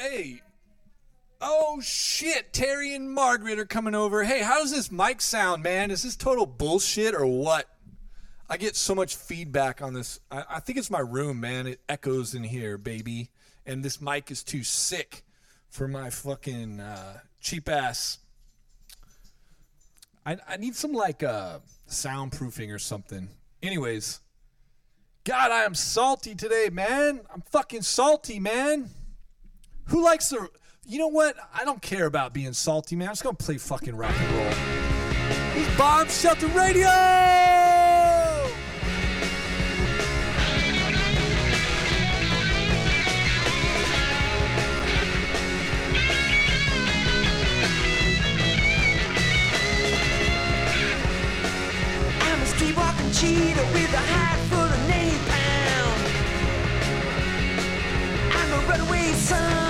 [0.00, 0.40] Hey.
[1.42, 4.24] Oh shit, Terry and Margaret are coming over.
[4.24, 5.90] Hey, how does this mic sound, man?
[5.90, 7.68] Is this total bullshit or what?
[8.48, 10.18] I get so much feedback on this.
[10.30, 11.66] I, I think it's my room, man.
[11.66, 13.28] It echoes in here, baby.
[13.66, 15.22] And this mic is too sick
[15.68, 18.20] for my fucking uh, cheap ass.
[20.24, 21.58] I, I need some like uh,
[21.90, 23.28] soundproofing or something.
[23.62, 24.20] Anyways,
[25.24, 27.20] God, I am salty today, man.
[27.30, 28.88] I'm fucking salty, man.
[29.90, 30.48] Who likes the
[30.86, 31.36] you know what?
[31.54, 33.08] I don't care about being salty, man.
[33.08, 34.52] I'm just gonna play fucking rock and roll.
[35.54, 36.88] He's Bomb Shelter Radio!
[52.18, 55.98] I'm a streetwalking cheetah with a hide full of napalm.
[58.34, 59.69] I'm a runaway son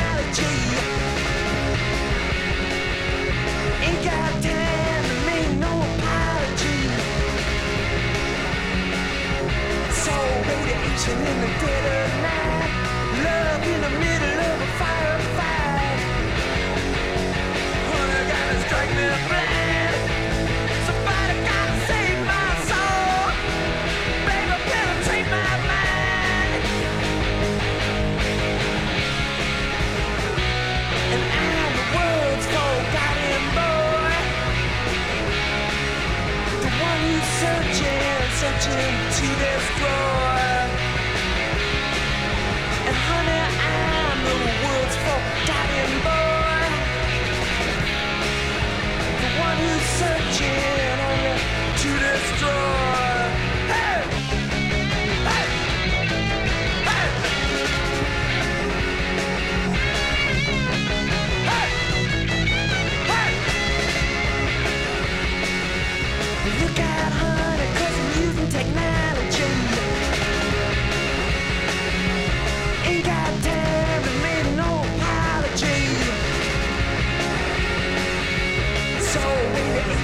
[11.01, 12.71] radiation in the dead of night.
[13.23, 15.99] Love in the middle of a firefight.
[17.89, 19.95] Honey, gotta strike me blind.
[20.87, 23.23] Somebody gotta save my soul.
[24.27, 26.63] Baby, penetrate my mind.
[31.13, 34.13] And I'm the world's forgotten boy.
[36.63, 40.30] The one who's searching, searching to destroy.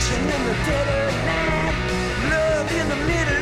[0.10, 1.67] In the dead of night.
[3.06, 3.37] Love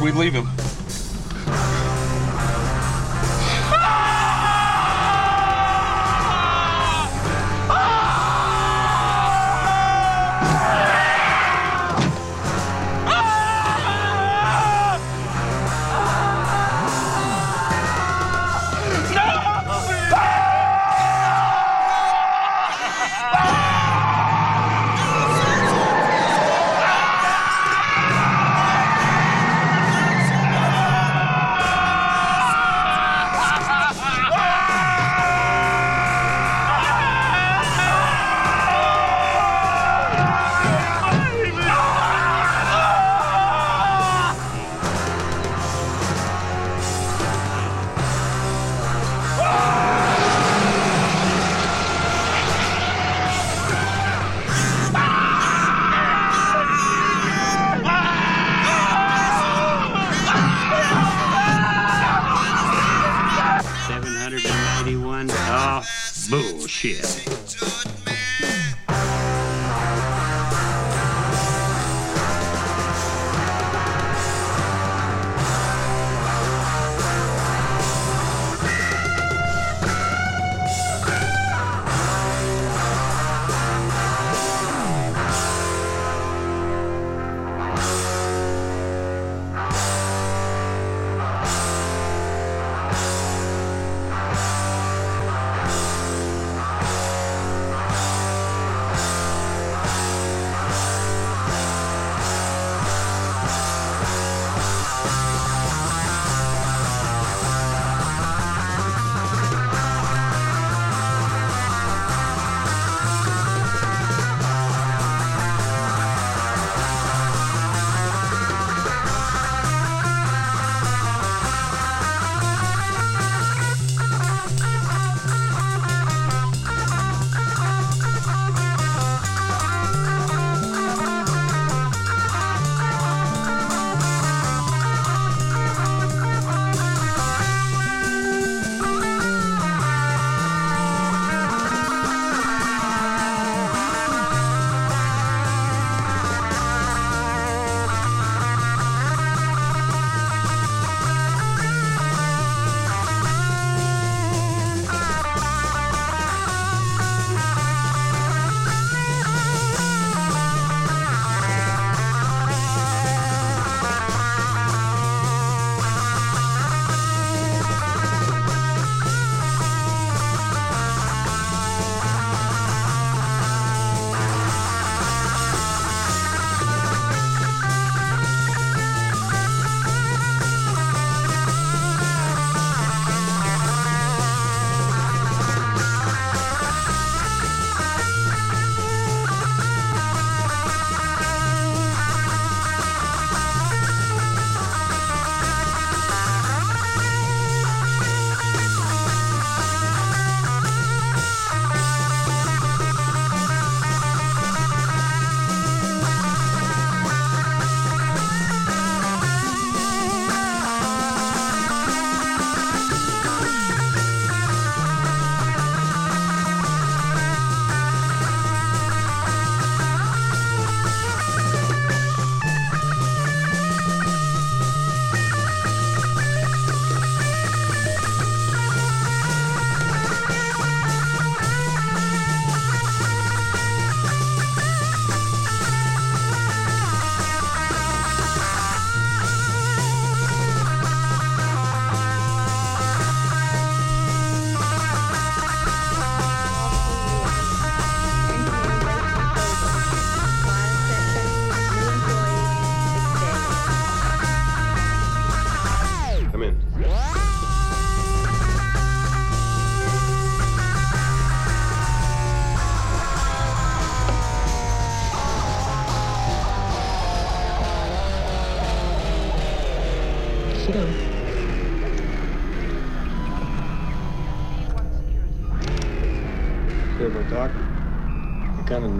[0.00, 0.59] we leave him?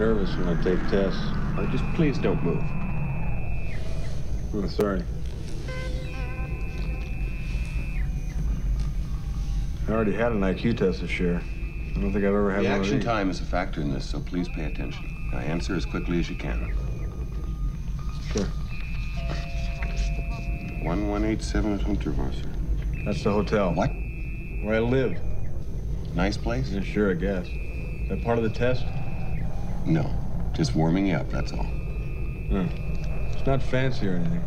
[0.01, 1.21] Nervous when I take tests.
[1.57, 2.63] Oh, just please don't move.
[4.51, 5.03] I'm sorry.
[9.87, 11.39] I already had an IQ test this year.
[11.39, 13.05] I don't think I've ever had The one of action these.
[13.05, 15.05] time is a factor in this, so please pay attention.
[15.31, 16.73] Now answer as quickly as you can.
[18.33, 18.47] Sure.
[20.81, 23.05] 1187 at Hunterwasser.
[23.05, 23.71] That's the hotel.
[23.75, 23.91] What?
[24.63, 25.15] Where I live.
[26.15, 26.69] Nice place?
[26.69, 27.45] Yeah, sure, I guess.
[27.45, 28.83] Is that part of the test?
[29.85, 30.09] No.
[30.53, 31.63] Just warming you up, that's all.
[31.63, 32.67] Hmm.
[33.33, 34.43] It's not fancy or anything.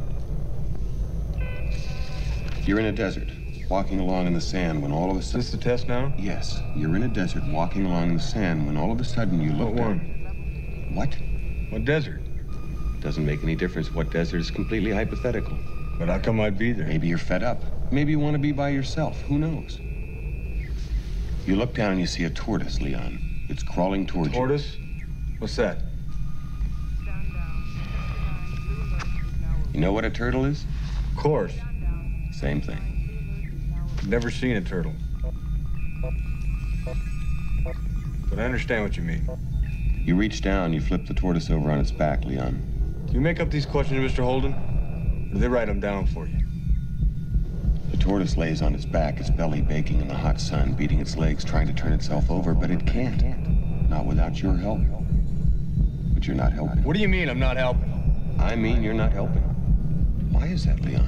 [2.64, 3.28] You're in a desert,
[3.68, 5.40] walking along in the sand when all of a Is sudden.
[5.40, 6.12] this the test now?
[6.18, 9.40] Yes, you're in a desert, walking along in the sand when all of a sudden
[9.40, 9.86] you look What down.
[9.98, 10.94] one?
[10.94, 11.16] What?
[11.70, 12.20] What desert?
[13.00, 15.58] Doesn't make any difference what desert is completely hypothetical.
[15.98, 16.86] But how come I'd be there?
[16.86, 17.62] Maybe you're fed up.
[17.90, 19.20] Maybe you want to be by yourself.
[19.22, 19.78] Who knows?
[21.46, 23.18] You look down and you see a tortoise, Leon.
[23.50, 24.34] It's crawling towards you.
[24.34, 24.76] Tortoise?
[25.38, 25.78] What's that?
[29.72, 30.64] You know what a turtle is?
[31.12, 31.52] Of course.
[32.32, 32.78] Same thing.
[34.06, 34.92] Never seen a turtle.
[38.30, 39.28] But I understand what you mean.
[40.04, 43.04] You reach down, you flip the tortoise over on its back, Leon.
[43.06, 44.22] Do you make up these questions, Mr.
[44.22, 44.52] Holden?
[44.52, 46.38] Or do they write them down for you?
[47.90, 51.16] The tortoise lays on its back, its belly baking in the hot sun, beating its
[51.16, 53.88] legs, trying to turn itself over, but it can't.
[53.88, 54.80] Not without your help.
[56.24, 56.82] But you're not helping.
[56.84, 57.92] What do you mean I'm not helping?
[58.38, 59.42] I mean, you're not helping.
[60.32, 61.04] Why is that, Leon?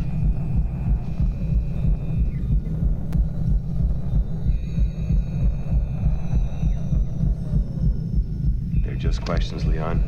[8.85, 10.05] They're just questions, Leon.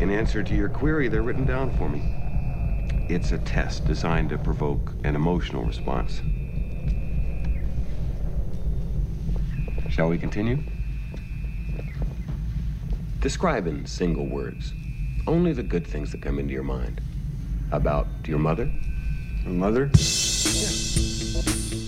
[0.00, 2.02] In answer to your query, they're written down for me.
[3.08, 6.20] It's a test designed to provoke an emotional response.
[9.88, 10.58] Shall we continue?
[13.22, 14.74] Describe in single words
[15.28, 17.00] only the good things that come into your mind
[17.70, 18.68] about your mother,
[19.44, 19.84] My mother?
[19.94, 21.81] It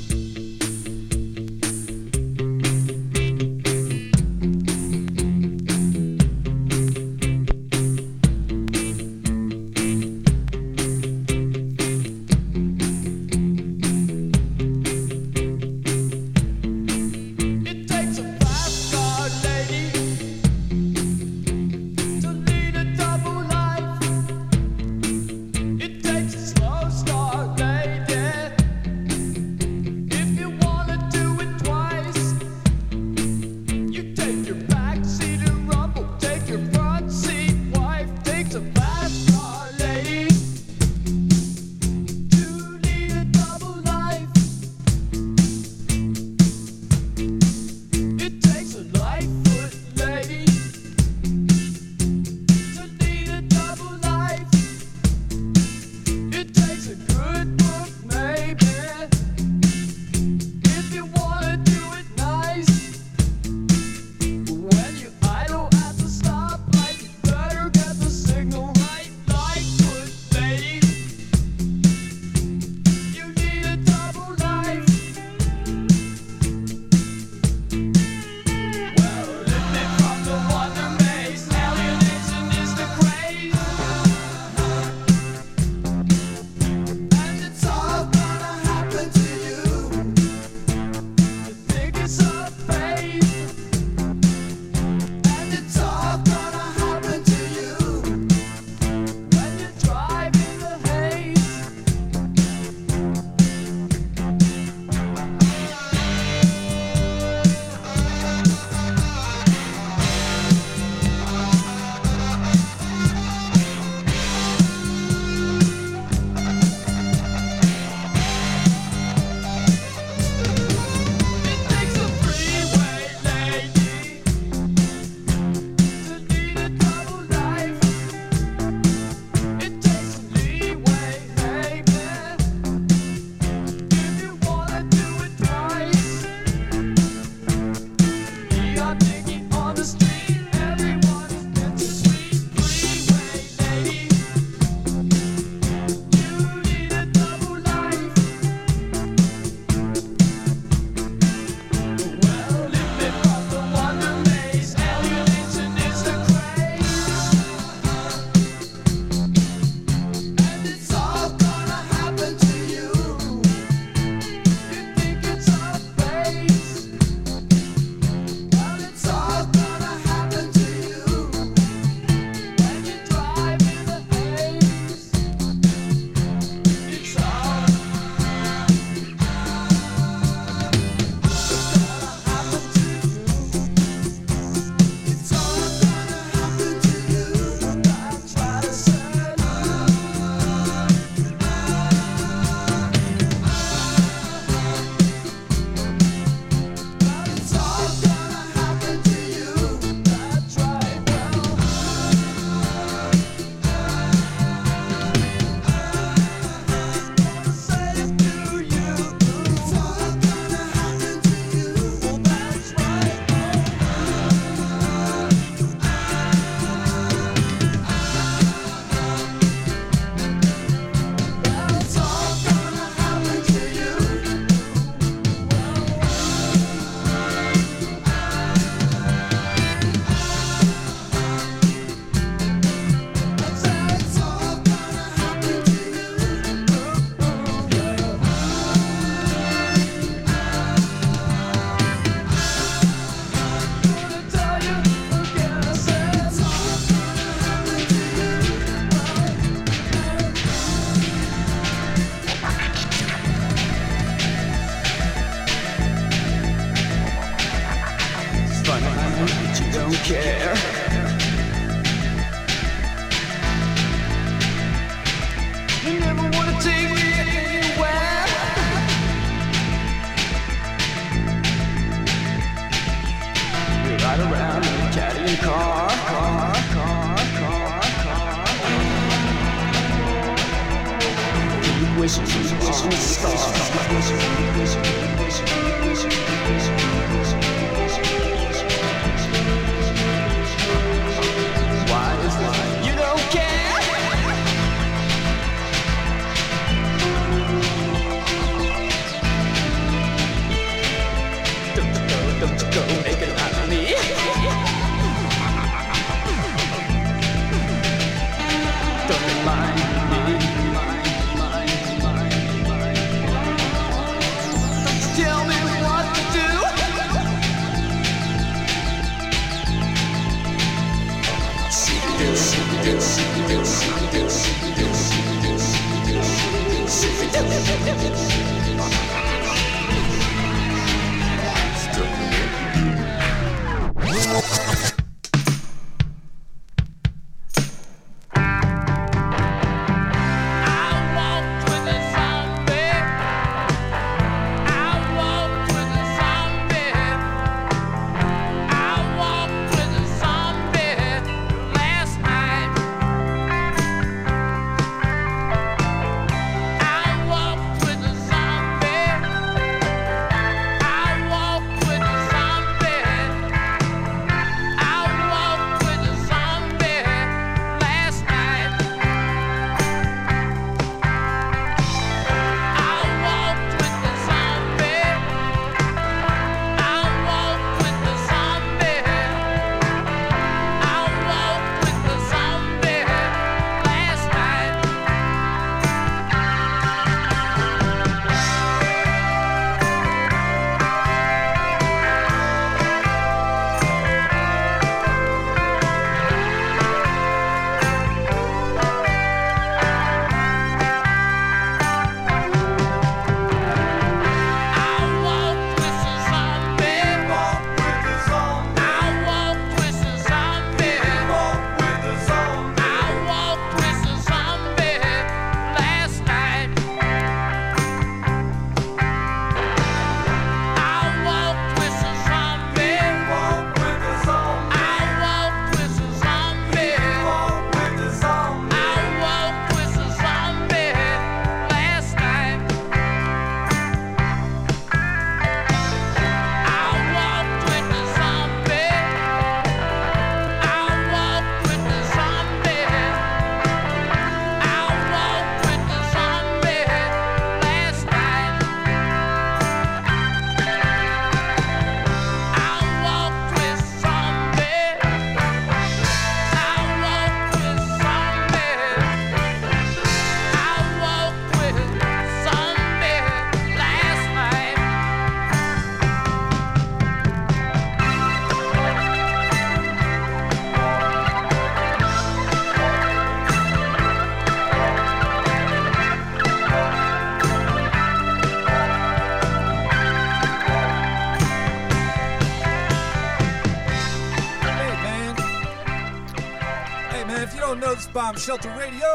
[488.37, 489.13] Shelter Radio,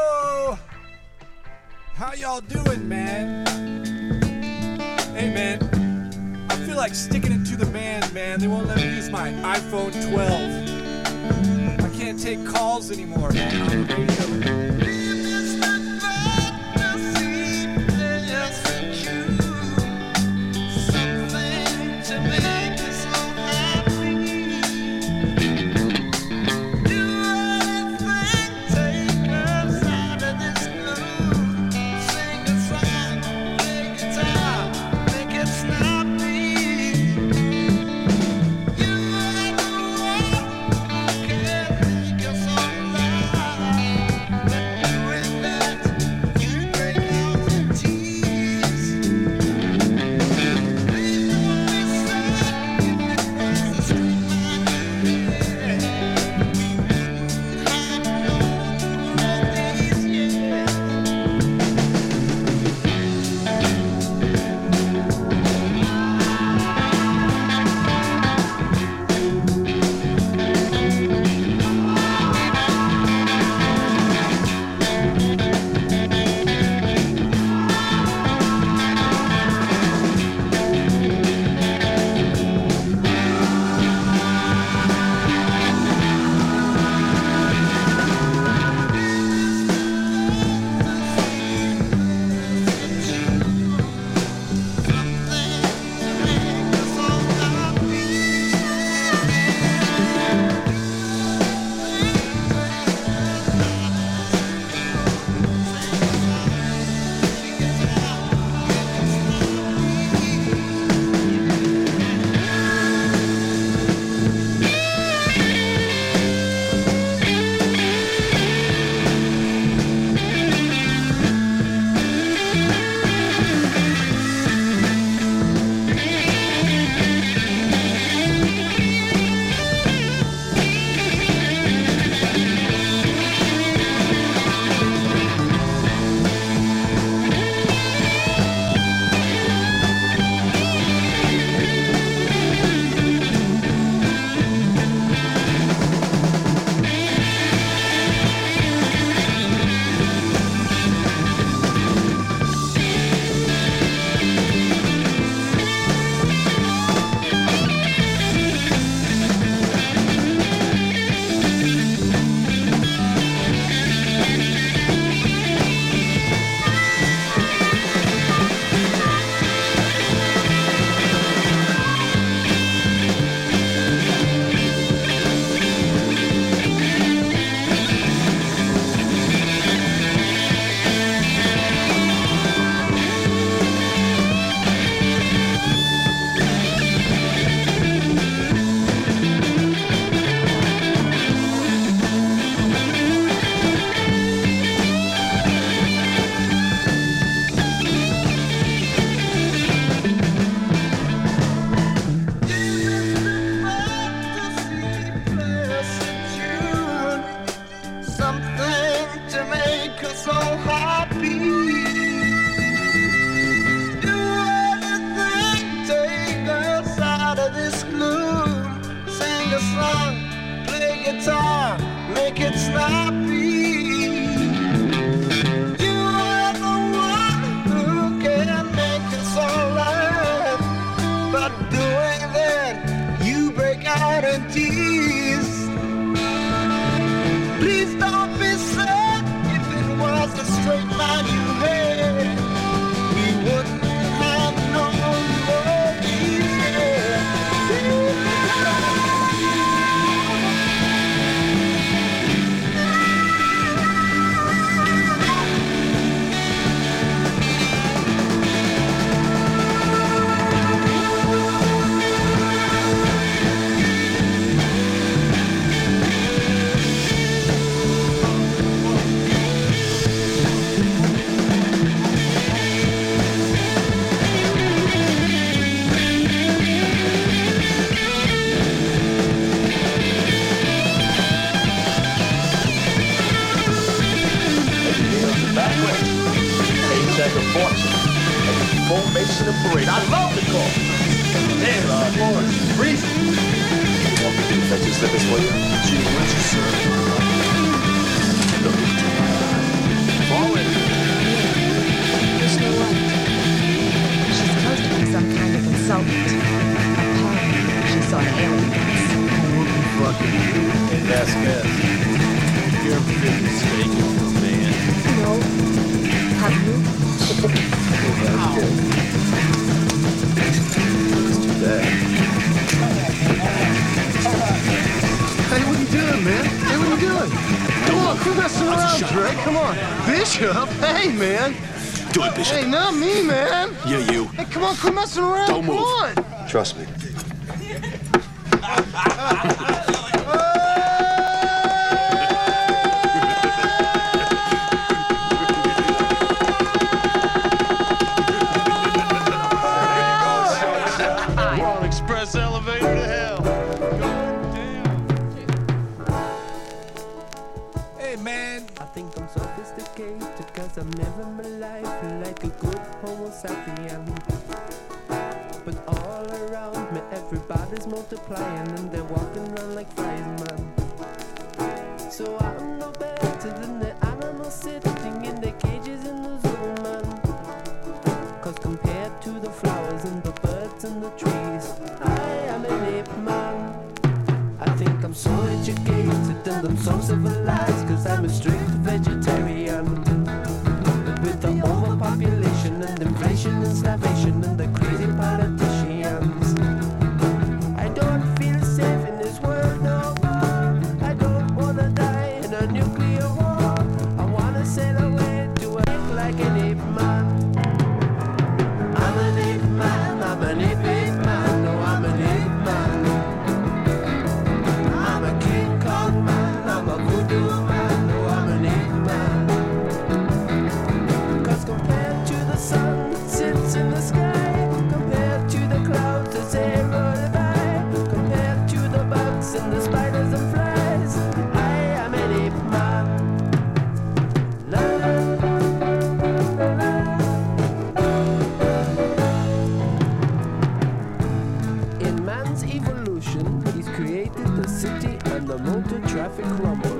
[445.50, 446.96] the motor traffic rumble.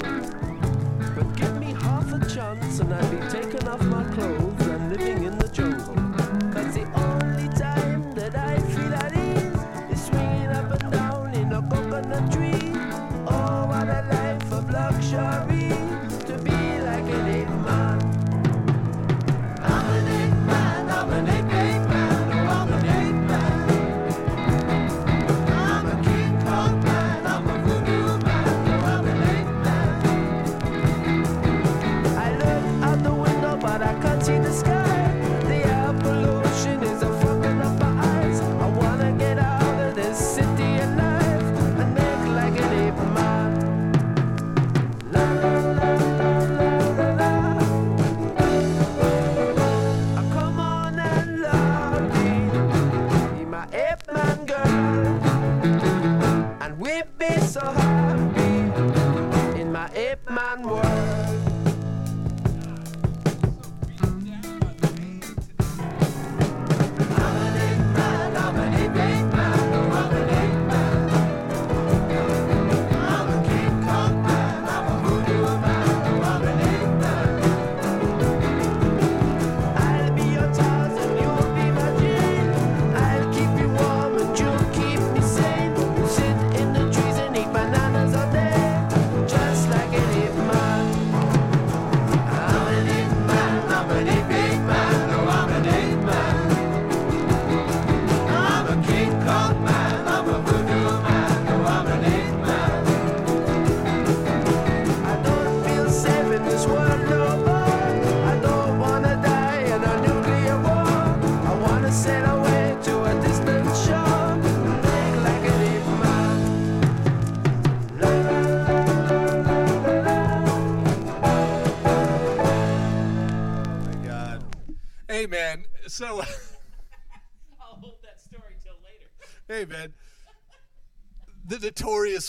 [1.15, 4.40] But give me half a chance and I'd be taken off my clothes.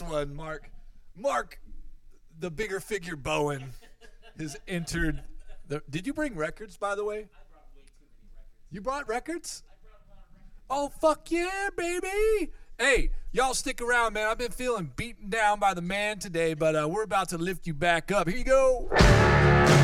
[0.02, 0.70] one, Mark.
[1.16, 1.60] Mark,
[2.40, 3.74] the bigger figure Bowen,
[4.38, 5.22] has entered.
[5.68, 7.28] The, did you bring records, by the way?
[8.70, 9.64] You brought records?
[10.70, 12.52] Oh, fuck yeah, baby.
[12.80, 14.28] Hey, y'all stick around, man.
[14.28, 17.68] I've been feeling beaten down by the man today, but uh, we're about to lift
[17.68, 18.28] you back up.
[18.28, 19.81] Here you go.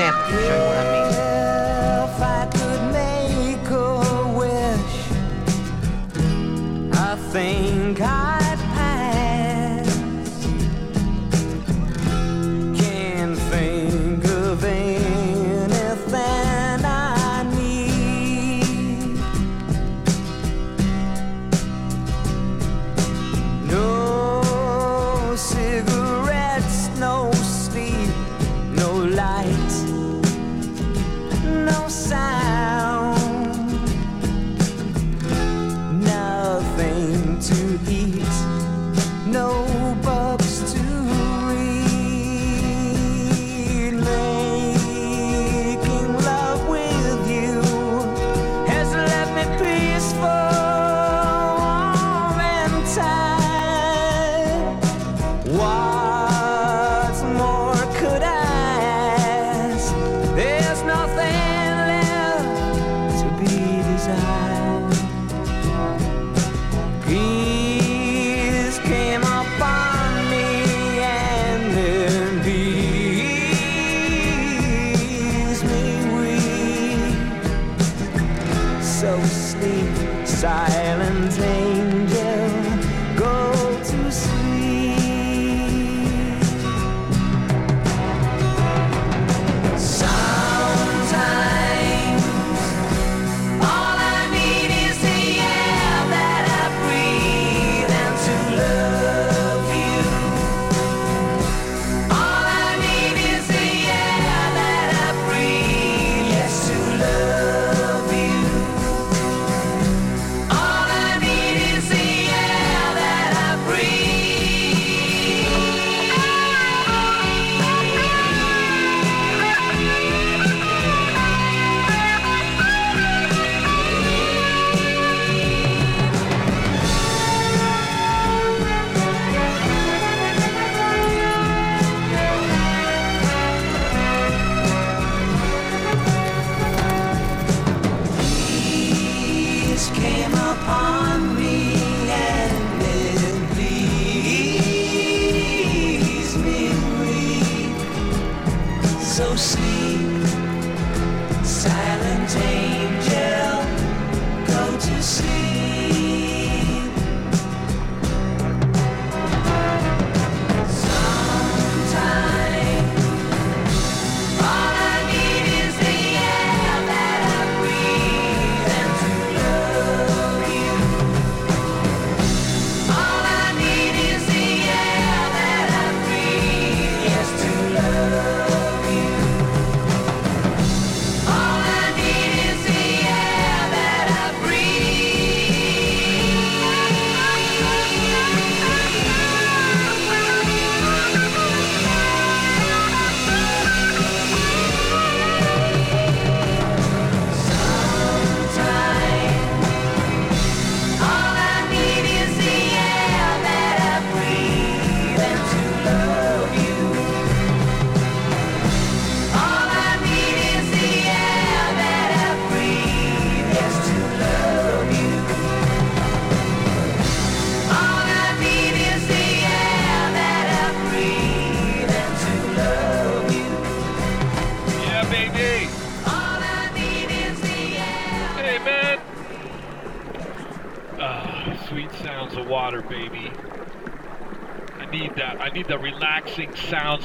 [0.00, 0.99] example showing what I mean.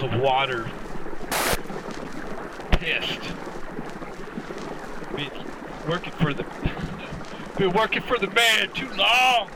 [0.06, 0.70] Of water.
[2.74, 3.22] Pissed.
[5.16, 5.32] Been
[5.90, 6.46] working for the.
[7.58, 9.50] Been working for the man too long.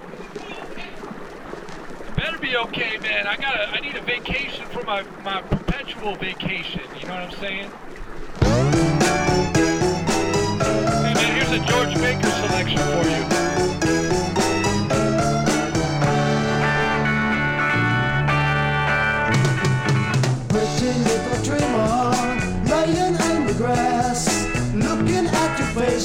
[2.15, 3.27] Better be okay, man.
[3.27, 3.69] I gotta.
[3.69, 6.81] I need a vacation for my my perpetual vacation.
[6.99, 7.71] You know what I'm saying?
[11.03, 11.35] Hey, man.
[11.35, 13.58] Here's a George Baker selection for you.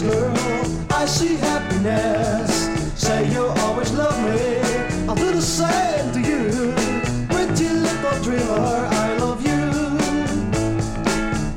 [0.03, 0.87] At girl.
[0.93, 2.69] I see happiness.
[3.01, 4.59] Say you always love me.
[5.09, 6.73] I'll do the same to you.
[7.29, 9.61] Pretty little dreamer, I love you.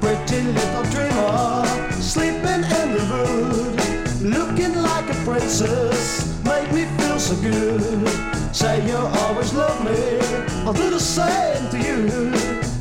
[0.02, 1.66] Pretty little dreamer,
[2.02, 8.08] sleeping in the wood, looking like a princess, make me feel so good.
[8.56, 10.20] Say you always love me,
[10.66, 12.32] I'll do the same to you.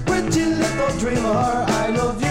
[0.04, 2.25] Pretty little dreamer, I love you.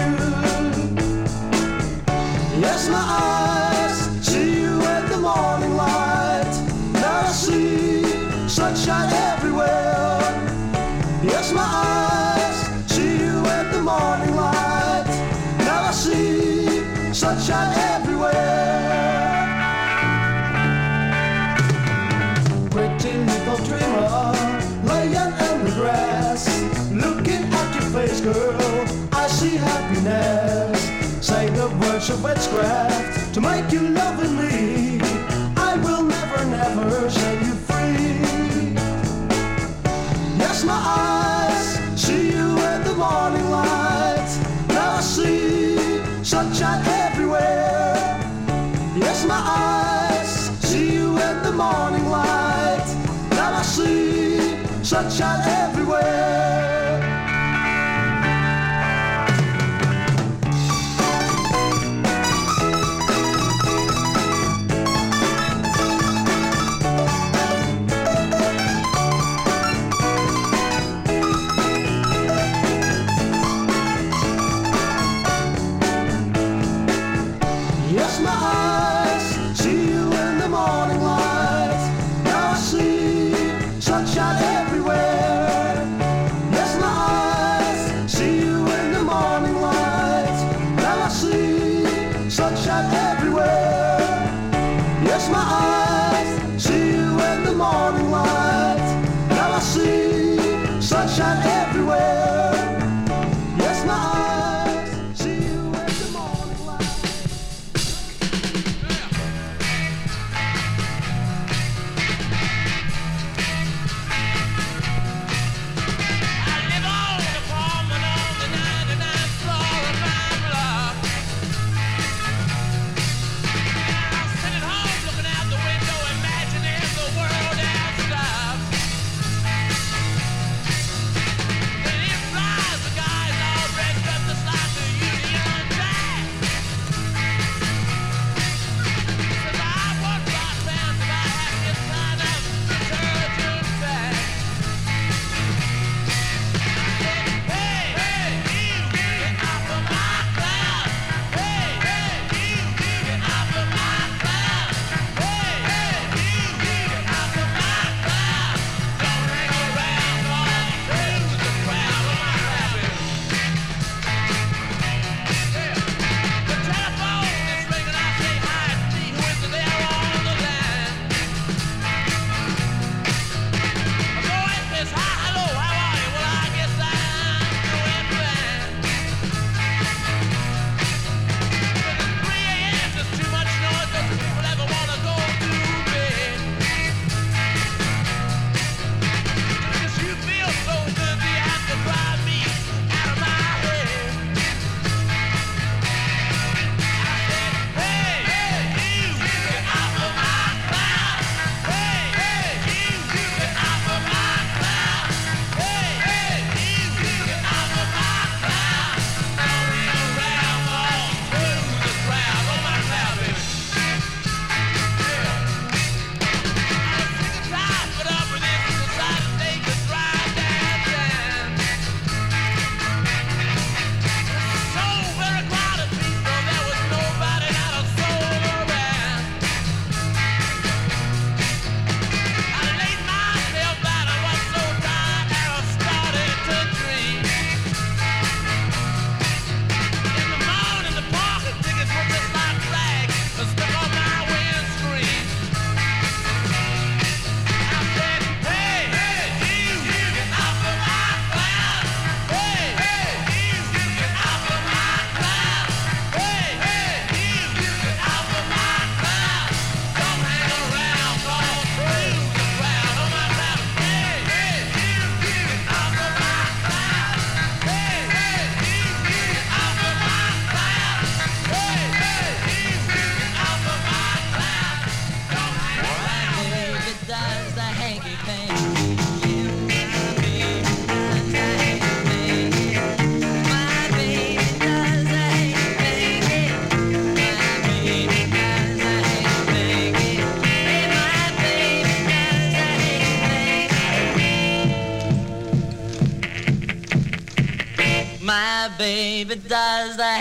[2.86, 4.74] Yes, my eyes see you
[5.10, 6.54] the morning light.
[6.94, 8.04] Now I see
[8.48, 10.22] sunshine everywhere.
[11.24, 12.86] Yes, my eyes
[13.18, 15.06] you in the morning light.
[15.66, 17.74] Now I see sunshine
[32.10, 34.55] of witchcraft to make you loving me.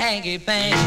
[0.05, 0.84] hanky panky.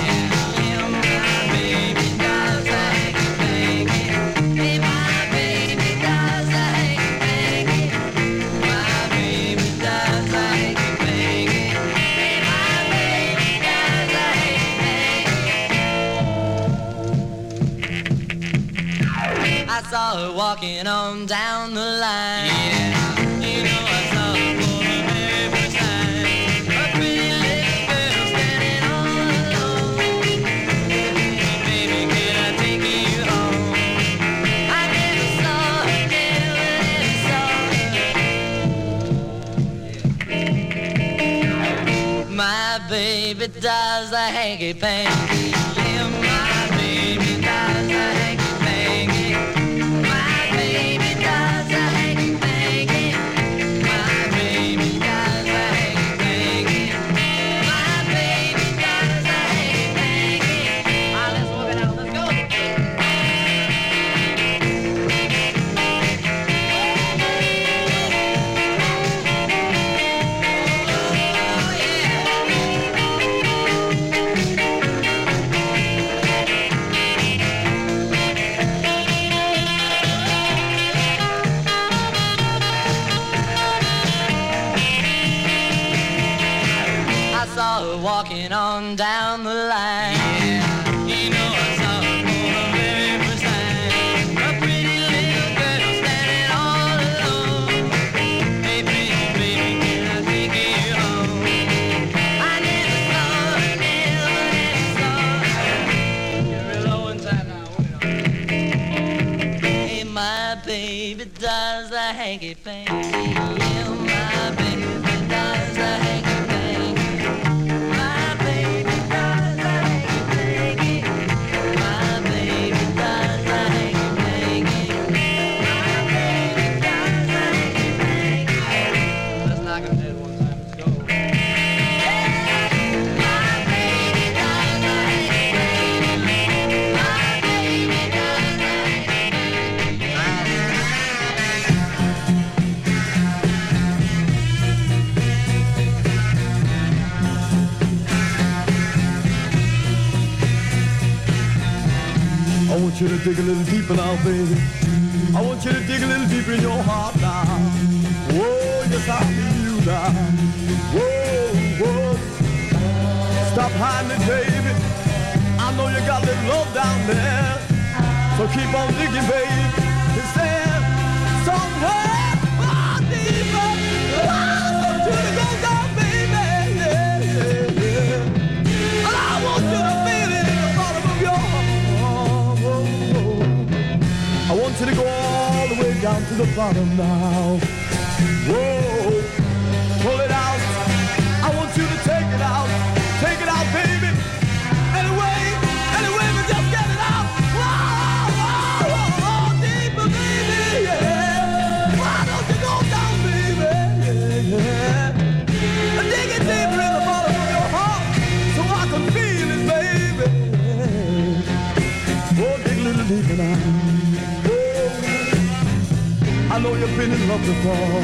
[217.28, 218.02] in love before.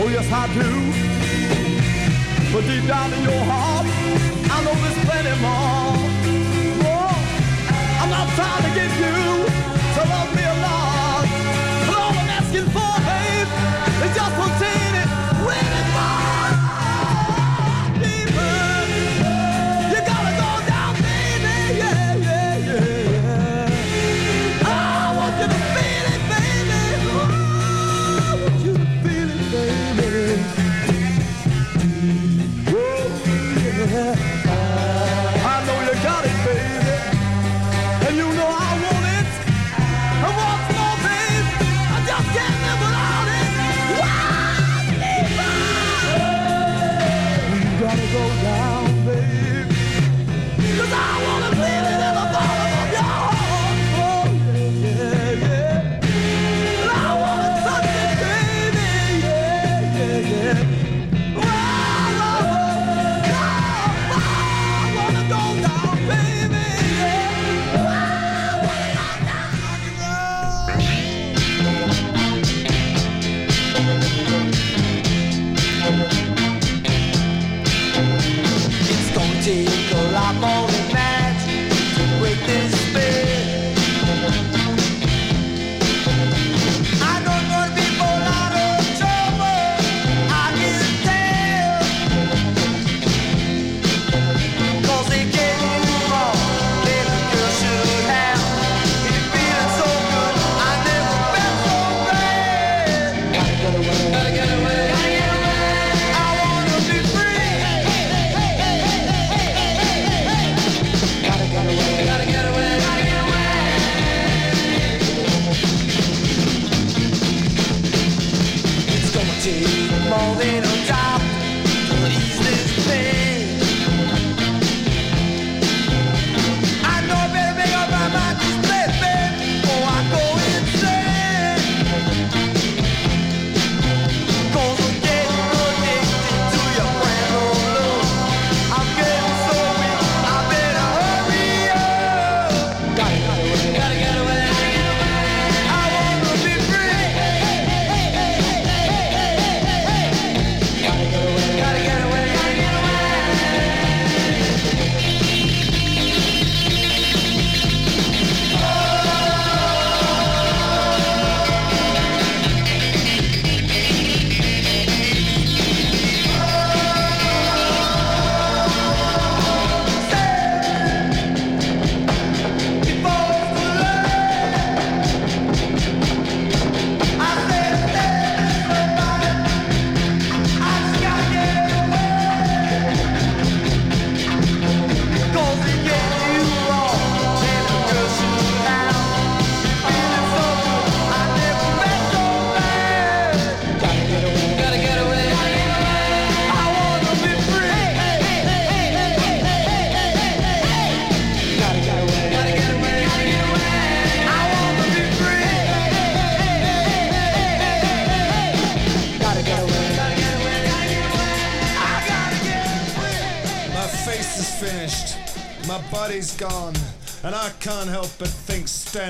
[0.00, 0.68] Oh, yes, I do.
[2.52, 3.86] But deep down in your heart,
[4.50, 5.92] I know there's plenty more.
[6.88, 7.14] Oh,
[8.00, 9.17] I'm not trying to get you.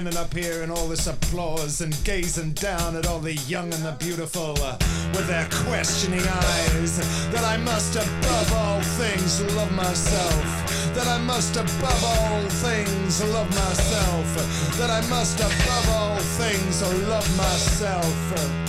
[0.08, 3.84] Standing up here in all this applause and gazing down at all the young and
[3.84, 4.76] the beautiful uh,
[5.12, 6.98] with their questioning eyes,
[7.30, 10.94] that I must above all things love myself.
[10.94, 14.78] That I must above all things love myself.
[14.78, 18.68] That I must above all things love myself.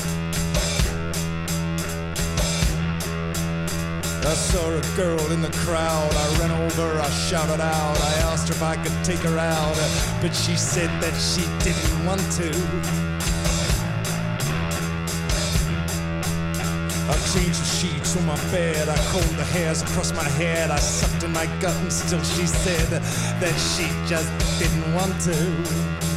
[4.25, 6.11] I saw a girl in the crowd.
[6.15, 7.97] I ran over, I shouted out.
[8.01, 9.75] I asked her if I could take her out,
[10.21, 12.49] but she said that she didn't want to.
[17.13, 18.89] I changed the sheets on my bed.
[18.89, 20.71] I combed the hairs across my head.
[20.71, 22.89] I sucked in my gut, and still she said
[23.41, 26.08] that she just didn't want to.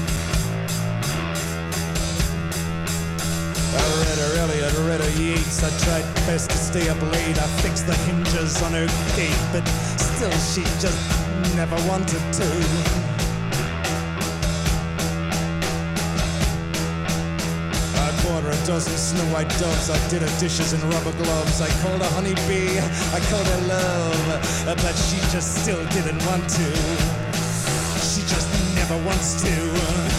[3.75, 5.63] I read her Eliot, read her Yeats.
[5.65, 7.39] I tried best to stay up late.
[7.39, 9.65] I fixed the hinges on her gate, but
[9.97, 11.01] still she just
[11.57, 12.49] never wanted to.
[17.97, 19.89] I bought her a dozen snow white doves.
[19.89, 21.61] I did her dishes in rubber gloves.
[21.61, 22.79] I called her honeybee.
[22.79, 26.69] I called her love, uh, but she just still didn't want to.
[28.05, 30.12] She just never wants to.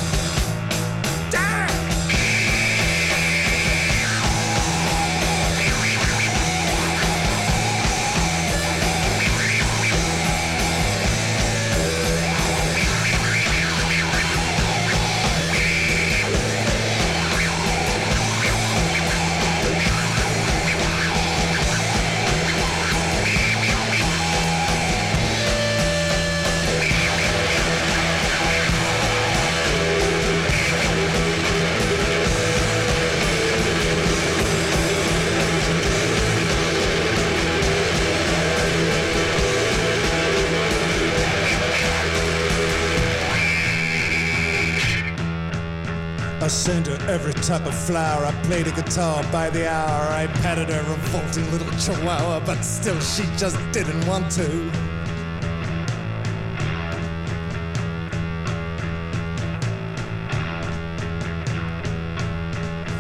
[47.42, 48.26] Type of flower.
[48.26, 50.08] I played a guitar by the hour.
[50.12, 54.72] I patted her revolting little chihuahua, but still she just didn't want to.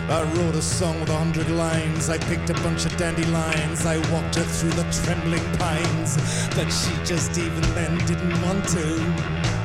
[0.09, 2.09] I wrote a song with a hundred lines.
[2.09, 3.85] I picked a bunch of dandelions.
[3.85, 6.17] I walked her through the trembling pines,
[6.55, 9.63] but she just even then didn't want to.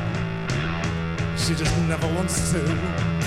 [1.37, 3.18] She just never wants to.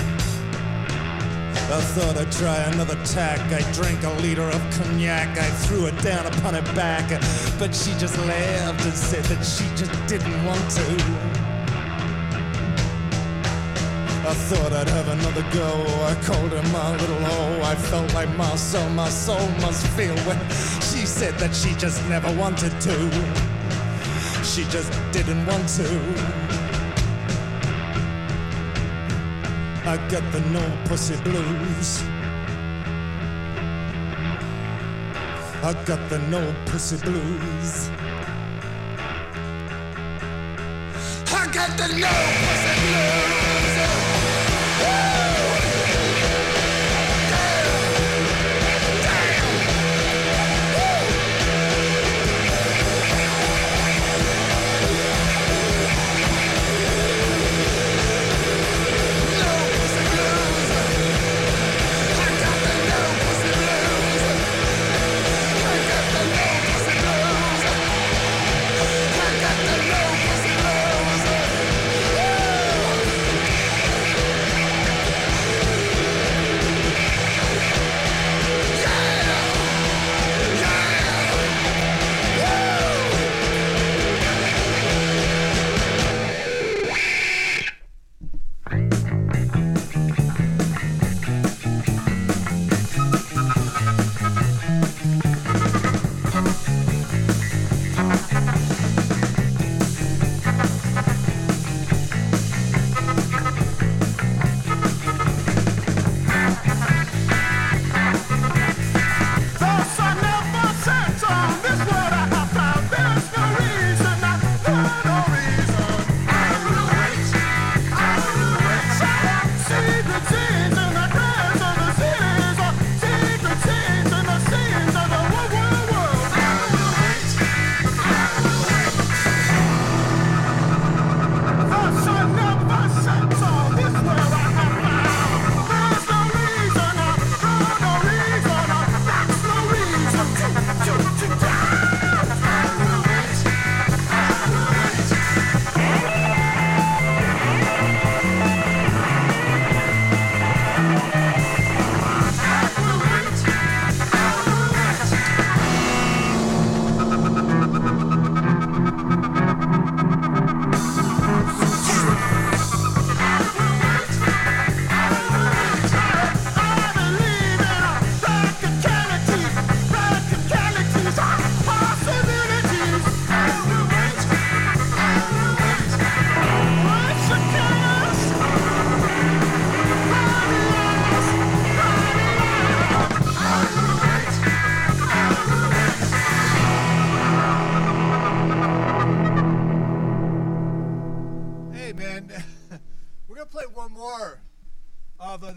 [1.72, 3.40] I thought I'd try another tack.
[3.50, 5.38] I drank a liter of cognac.
[5.38, 7.08] I threw it down upon her back.
[7.58, 10.82] But she just laughed and said that she just didn't want to.
[14.28, 15.82] I thought I'd have another go.
[16.04, 17.62] I called her my little hoe.
[17.62, 20.38] I felt like my soul, my soul must feel when
[20.90, 22.96] she said that she just never wanted to.
[24.44, 26.51] She just didn't want to.
[29.84, 32.02] I got the no pussy blues.
[35.60, 37.88] I got the no pussy blues.
[41.32, 42.81] I got the no pussy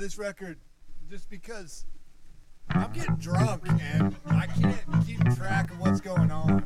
[0.05, 0.59] this record
[1.09, 1.83] just because
[2.69, 6.63] I'm getting drunk and I can't keep track of what's going on.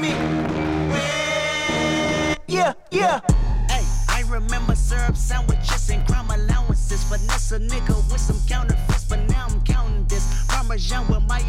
[0.00, 0.10] me.
[2.46, 3.20] Yeah, yeah.
[3.68, 7.02] Hey, I remember syrup sandwiches and crime allowances.
[7.04, 10.46] Vanessa nigga with some counterfeits, but now I'm counting this.
[10.48, 11.40] Parmesan with my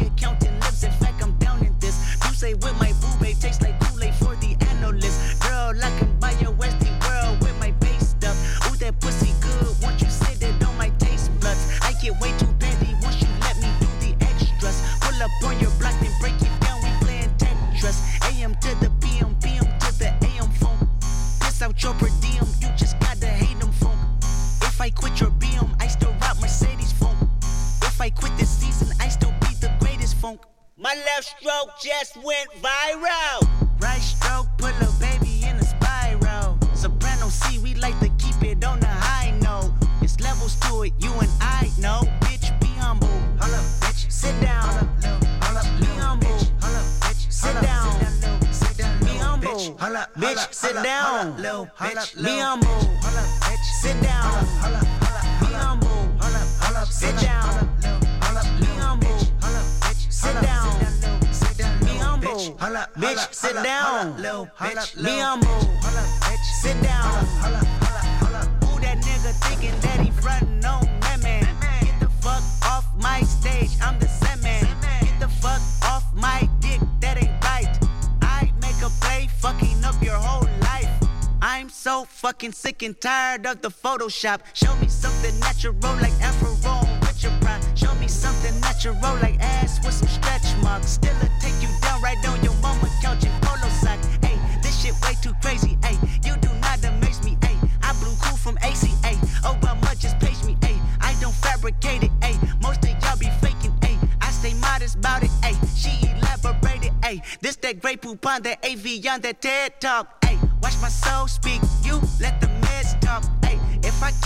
[84.00, 84.40] Photoshop.
[84.54, 86.56] Show me something natural like Afro
[87.00, 87.62] with your pride.
[87.76, 90.92] Show me something natural like ass with some stretch marks.
[90.92, 94.00] Still a take you down right on your mama couch in polo sock.
[94.24, 95.76] Hey, this shit way too crazy.
[95.84, 97.36] Hey, you do not amaze me.
[97.42, 99.12] Hey, I blew cool from ACA.
[99.44, 100.56] Obama just page me.
[100.62, 102.10] Hey, I don't fabricate it.
[102.22, 103.74] Hey, most of y'all be faking.
[103.82, 105.30] Hey, I stay modest about it.
[105.44, 106.92] Hey, she elaborated.
[107.04, 110.24] Hey, this that great poop on that AV that TED talk.
[110.24, 111.60] Hey, watch my soul speak.
[111.84, 112.49] You let the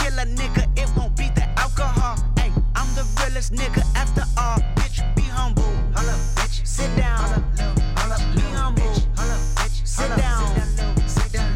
[0.04, 2.16] kill a nigga, it won't be the alcohol.
[2.36, 4.58] Hey, I'm the realest nigga after all.
[4.76, 5.62] Bitch, be humble.
[5.94, 6.66] Hold up, bitch.
[6.66, 7.42] Sit down.
[8.34, 8.92] Be humble.
[9.16, 9.86] Holla, bitch.
[9.86, 10.44] Sit down.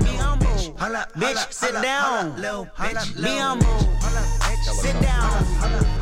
[0.00, 0.46] Be humble.
[1.16, 2.40] Bitch, sit down.
[2.40, 3.66] Be humble.
[3.98, 5.97] Bitch, sit down.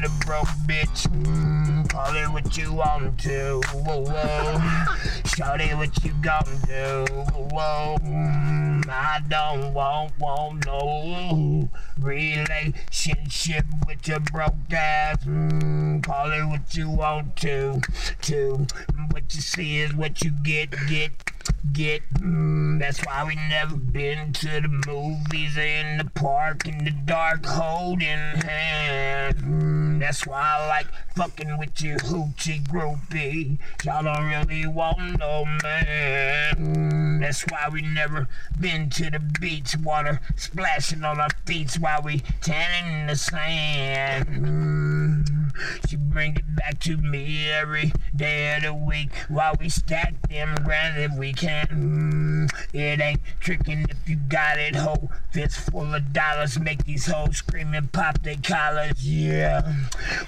[0.00, 1.06] A broke bitch.
[1.08, 3.60] Mm, call it what you want to.
[3.74, 4.96] Whoa, whoa.
[5.26, 7.04] Shout it what you gonna do.
[7.52, 7.96] Whoa.
[8.00, 11.68] Mm, I don't want, want no
[11.98, 15.24] relationship with your broke ass.
[15.24, 17.80] Mm, call it what you want to.
[18.22, 18.66] To
[19.10, 21.31] what you see is what you get, get
[21.72, 22.02] get.
[22.14, 27.44] Mm, that's why we never been to the movies in the park in the dark
[27.46, 29.40] holding hands.
[29.42, 33.58] Mm, that's why I like fucking with you hoochie groupie.
[33.84, 36.56] Y'all don't really want no man.
[36.56, 38.28] Mm, that's why we never
[38.60, 44.26] been to the beach, water splashing on our feet while we tanning in the sand.
[44.28, 45.52] Mm,
[45.88, 50.54] she bring it back to me every day of the week while we stack them
[50.64, 51.66] grand if we can.
[51.68, 55.10] Mm, it ain't tricking if you got it, ho.
[55.32, 59.62] Fist full of dollars, make these hoes scream and pop their collars, yeah.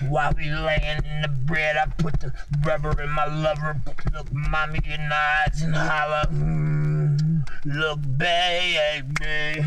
[0.08, 2.32] While we laying in the bread, I put the
[2.64, 3.80] rubber in my lover.
[4.12, 6.24] Look mommy in the eyes and holler.
[6.30, 9.64] Mm, look, baby,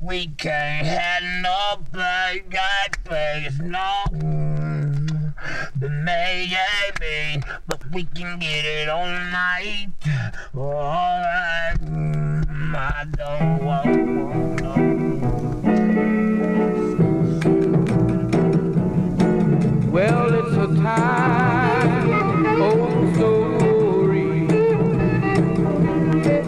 [0.00, 4.04] we can't have no place, got place, no.
[4.12, 5.23] Mm,
[5.76, 9.88] but maybe, but we can get it all night.
[10.54, 13.86] Alright, mm, I don't want,
[14.62, 15.04] want
[19.92, 24.46] Well, it's a time old story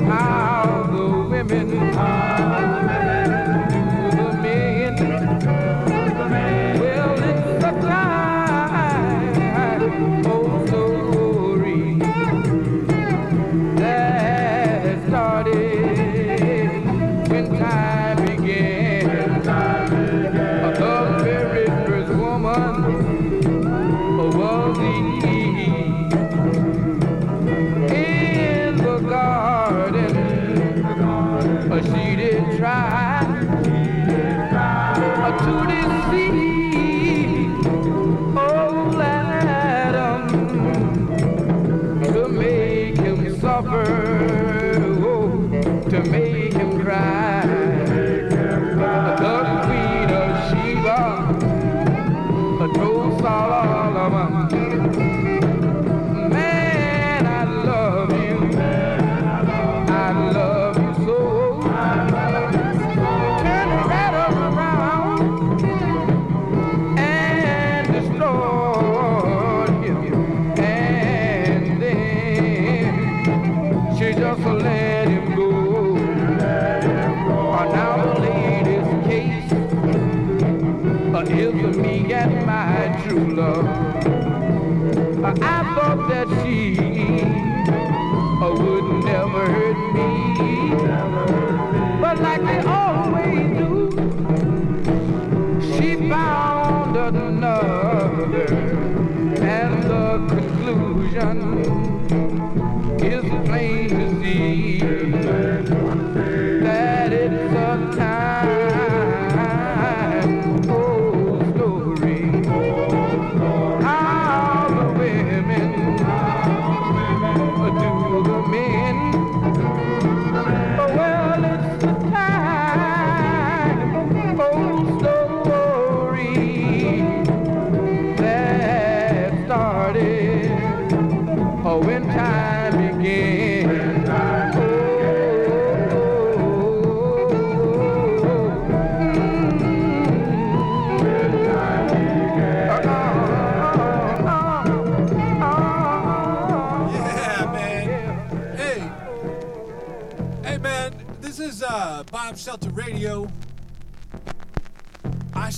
[0.06, 1.78] how the women do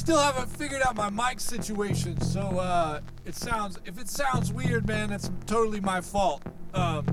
[0.09, 3.79] still haven't figured out my mic situation, so uh, it sounds.
[3.85, 6.43] If it sounds weird, man, that's totally my fault.
[6.73, 7.05] Um,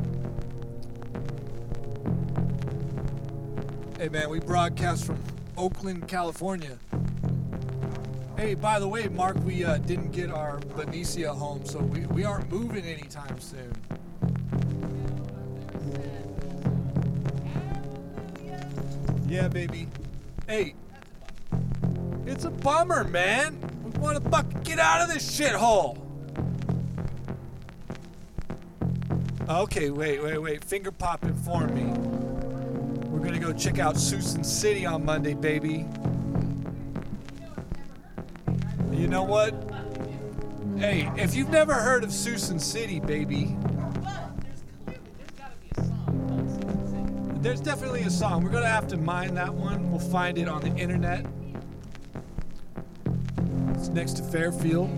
[3.97, 5.21] hey, man, we broadcast from
[5.57, 6.79] Oakland, California.
[8.37, 12.23] Hey, by the way, Mark, we uh, didn't get our Benicia home, so we, we
[12.23, 13.73] aren't moving anytime soon.
[19.27, 19.84] Yeah, baby.
[22.65, 23.59] Bummer, man.
[23.83, 25.99] We want to fucking get out of this shithole.
[29.47, 30.63] Okay, wait, wait, wait.
[30.63, 31.83] Finger Pop informed me.
[33.07, 35.85] We're gonna go check out Susan City on Monday, baby.
[38.91, 39.53] You know what?
[40.75, 43.55] Hey, if you've never heard of Susan City, baby,
[47.41, 48.43] there's definitely a song.
[48.43, 49.91] We're gonna have to mine that one.
[49.91, 51.27] We'll find it on the internet.
[53.95, 54.89] Next to Fairfield.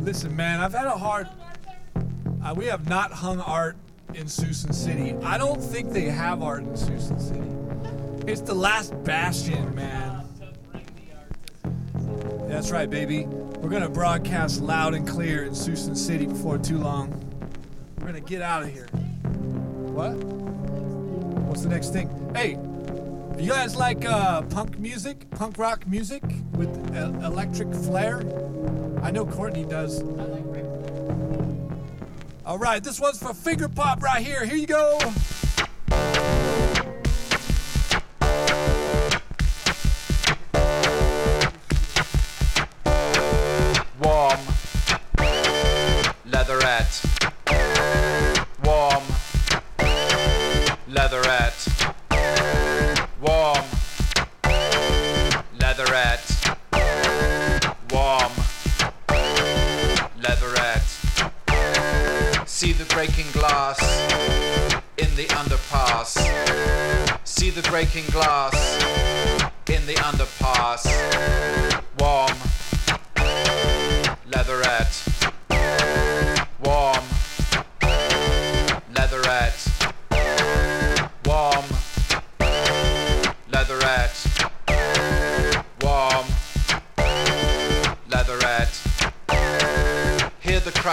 [0.00, 1.28] Listen, man, I've had a hard.
[2.44, 3.76] Uh, we have not hung art
[4.14, 5.14] in Susan City.
[5.22, 7.48] I don't think they have art in Susan City.
[8.26, 10.26] It's the last bastion, man.
[12.48, 13.26] That's right, baby.
[13.26, 17.12] We're gonna broadcast loud and clear in Susan City before too long.
[18.00, 18.86] We're gonna get out of here.
[19.94, 20.14] What?
[21.46, 22.10] What's the next thing?
[22.34, 22.58] Hey,
[23.38, 28.20] you guys like uh, punk music, punk rock music with e- electric flair?
[29.02, 30.02] I know Courtney does.
[32.46, 34.44] All right, this one's for Finger Pop right here.
[34.44, 34.98] Here you go.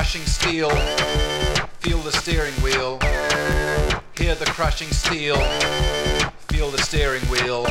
[0.02, 0.70] Crushing steel.
[1.82, 2.98] Feel the steering wheel.
[4.18, 5.36] Hear the crushing steel.
[6.50, 7.68] Feel the steering wheel.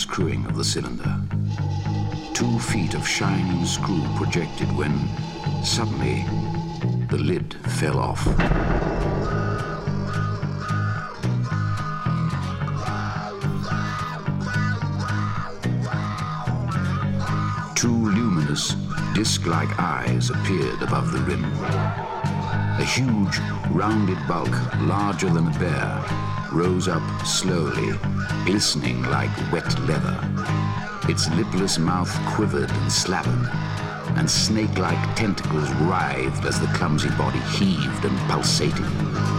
[0.00, 1.20] Unscrewing of the cylinder.
[2.32, 4.98] Two feet of shining screw projected when,
[5.62, 6.24] suddenly,
[7.10, 8.24] the lid fell off.
[17.74, 18.74] Two luminous,
[19.14, 21.44] disc-like eyes appeared above the rim.
[21.44, 23.38] A huge,
[23.70, 24.48] rounded bulk,
[24.78, 26.02] larger than a bear,
[26.52, 27.98] rose up slowly,
[28.50, 30.18] glistening like wet leather.
[31.08, 33.48] Its lipless mouth quivered and slavered,
[34.16, 39.29] and snake-like tentacles writhed as the clumsy body heaved and pulsated.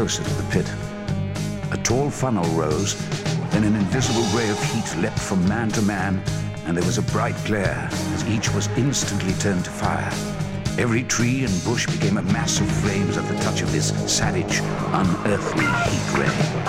[0.00, 0.66] Closer to the pit.
[1.72, 2.94] A tall funnel rose,
[3.50, 6.22] then an invisible ray of heat leapt from man to man,
[6.64, 10.10] and there was a bright glare as each was instantly turned to fire.
[10.78, 14.60] Every tree and bush became a mass of flames at the touch of this savage,
[14.94, 16.59] unearthly heat ray.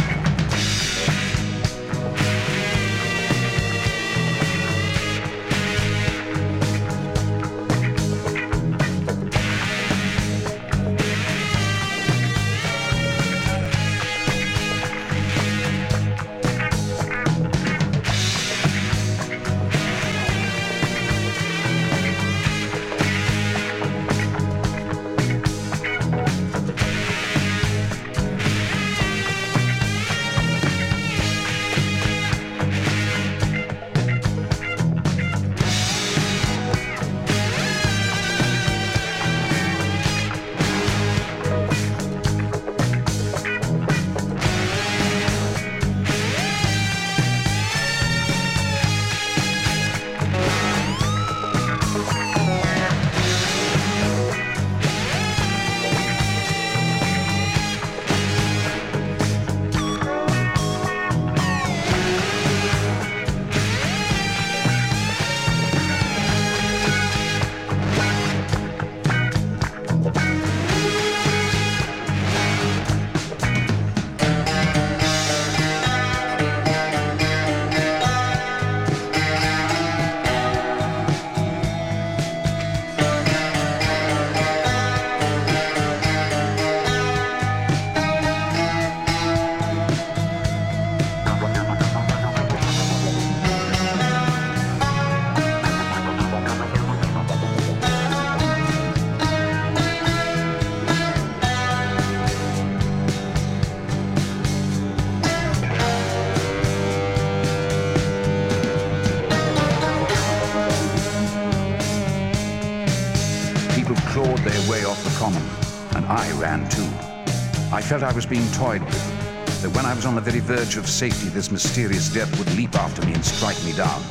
[118.12, 121.30] I was being toyed with, that when I was on the very verge of safety,
[121.30, 124.04] this mysterious death would leap after me and strike me down.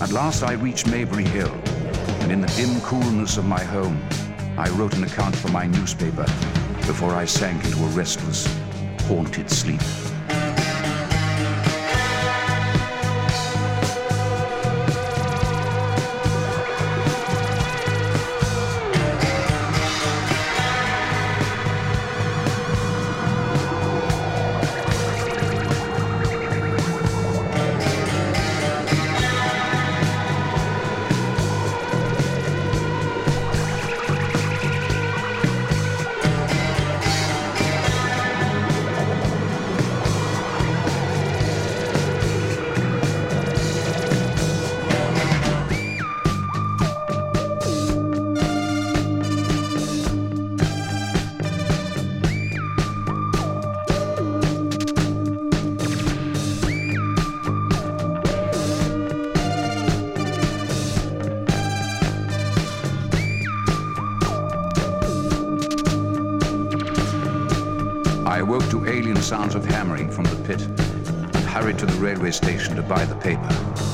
[0.00, 1.52] At last I reached Maybury Hill,
[2.20, 4.00] and in the dim coolness of my home,
[4.56, 6.24] I wrote an account for my newspaper
[6.86, 8.46] before I sank into a restless,
[9.08, 9.80] haunted sleep.
[68.44, 72.30] I awoke to alien sounds of hammering from the pit and hurried to the railway
[72.30, 73.93] station to buy the paper.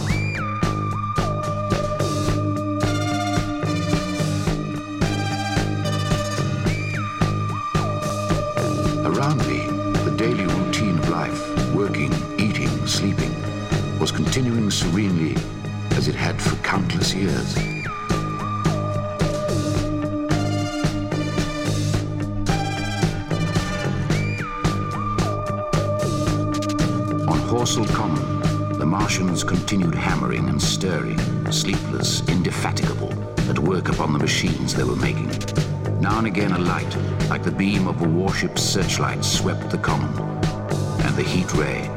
[29.51, 31.19] Continued hammering and stirring,
[31.51, 33.13] sleepless, indefatigable,
[33.51, 35.29] at work upon the machines they were making.
[36.01, 36.97] Now and again a light,
[37.29, 40.17] like the beam of a warship's searchlight, swept the common,
[41.05, 41.89] and the heat ray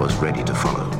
[0.00, 0.95] was ready to follow.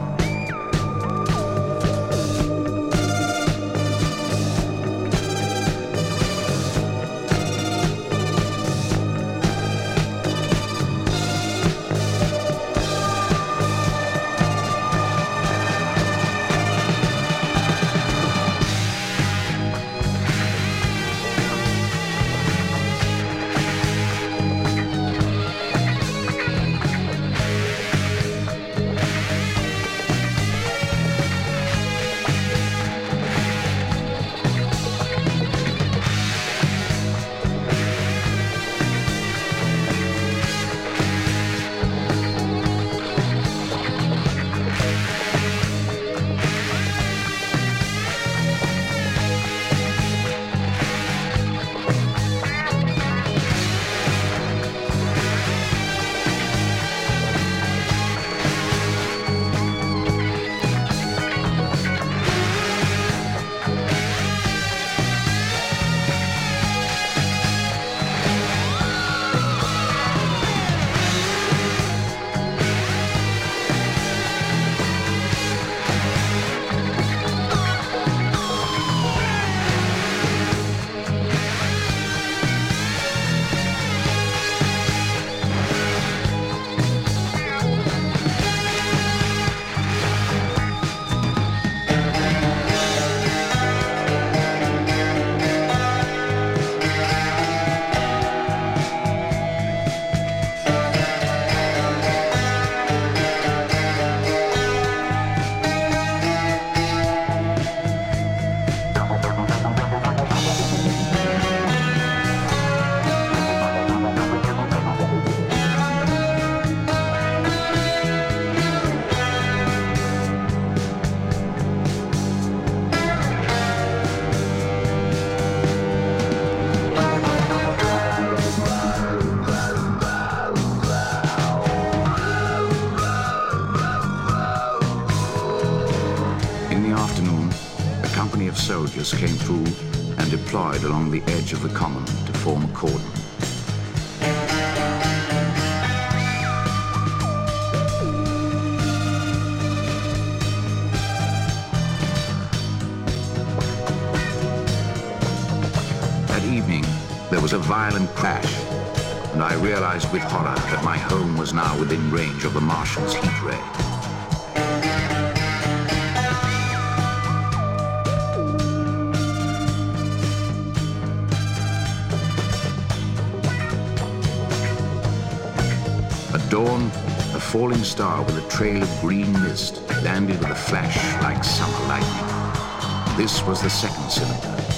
[183.26, 184.75] This was the second cylinder.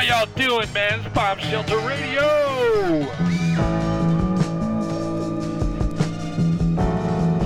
[0.00, 1.00] How y'all doing, man?
[1.00, 2.22] It's Bomb Shelter Radio!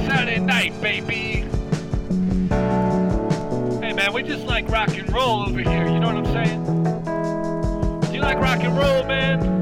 [0.06, 1.48] Saturday night, baby!
[3.80, 8.02] Hey, man, we just like rock and roll over here, you know what I'm saying?
[8.02, 9.53] Do you like rock and roll, man?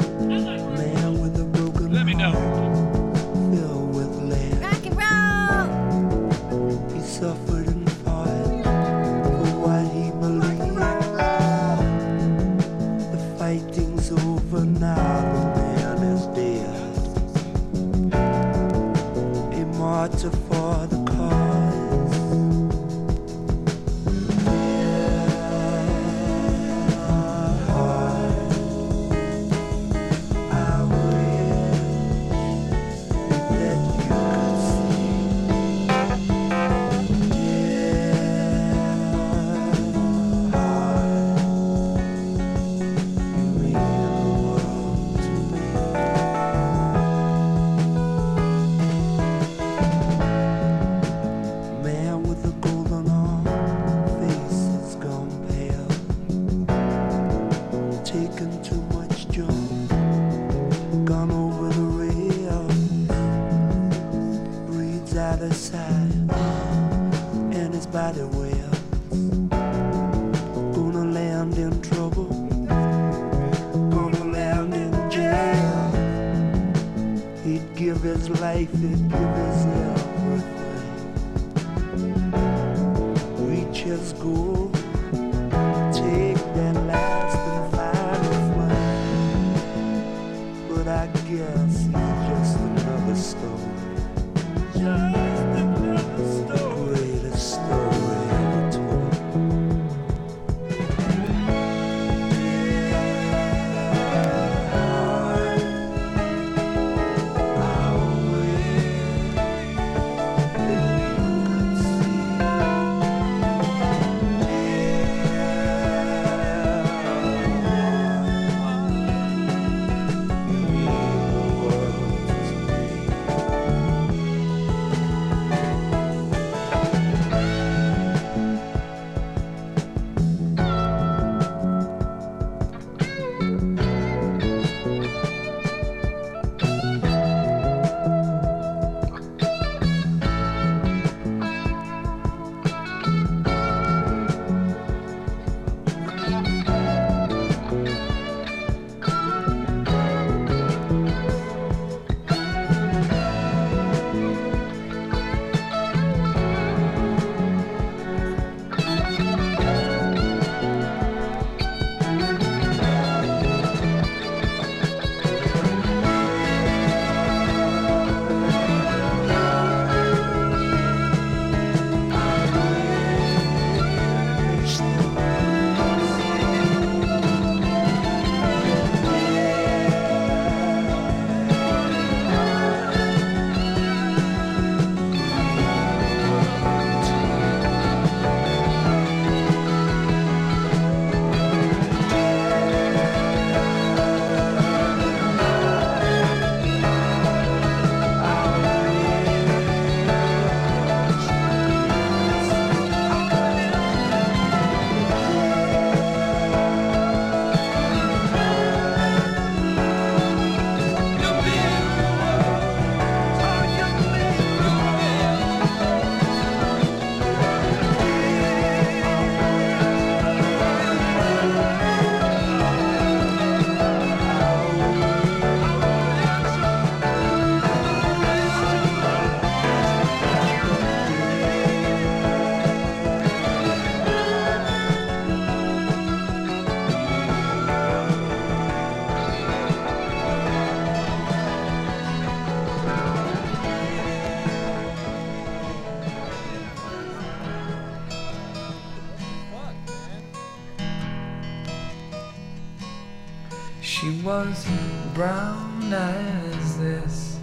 [255.33, 257.39] round as this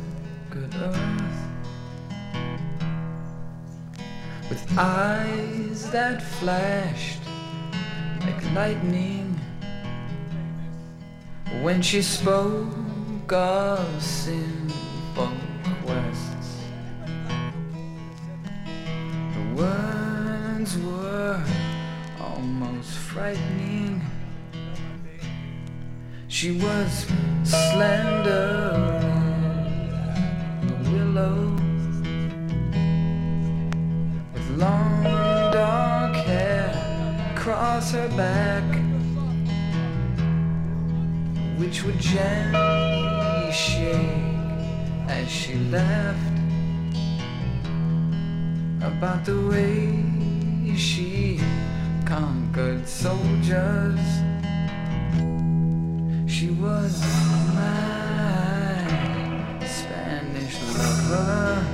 [0.50, 1.40] good earth.
[4.50, 7.24] With eyes that flashed
[8.22, 9.28] like lightning.
[11.62, 15.32] When she spoke of simple
[15.84, 16.52] quests
[19.36, 21.44] The words were
[22.22, 23.99] almost frightening.
[26.40, 27.06] She was
[27.44, 31.52] slender on the willow
[34.34, 35.04] with long
[35.52, 36.72] dark hair
[37.36, 38.64] across her back,
[41.60, 44.00] which would gently shake
[45.10, 46.40] as she laughed
[48.82, 51.42] about the way she
[52.06, 54.19] conquered soldiers
[56.62, 57.02] was
[57.56, 58.84] my
[59.66, 61.66] Spanish lover.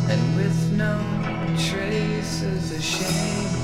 [0.08, 0.98] And with no
[1.68, 3.55] traces of shame.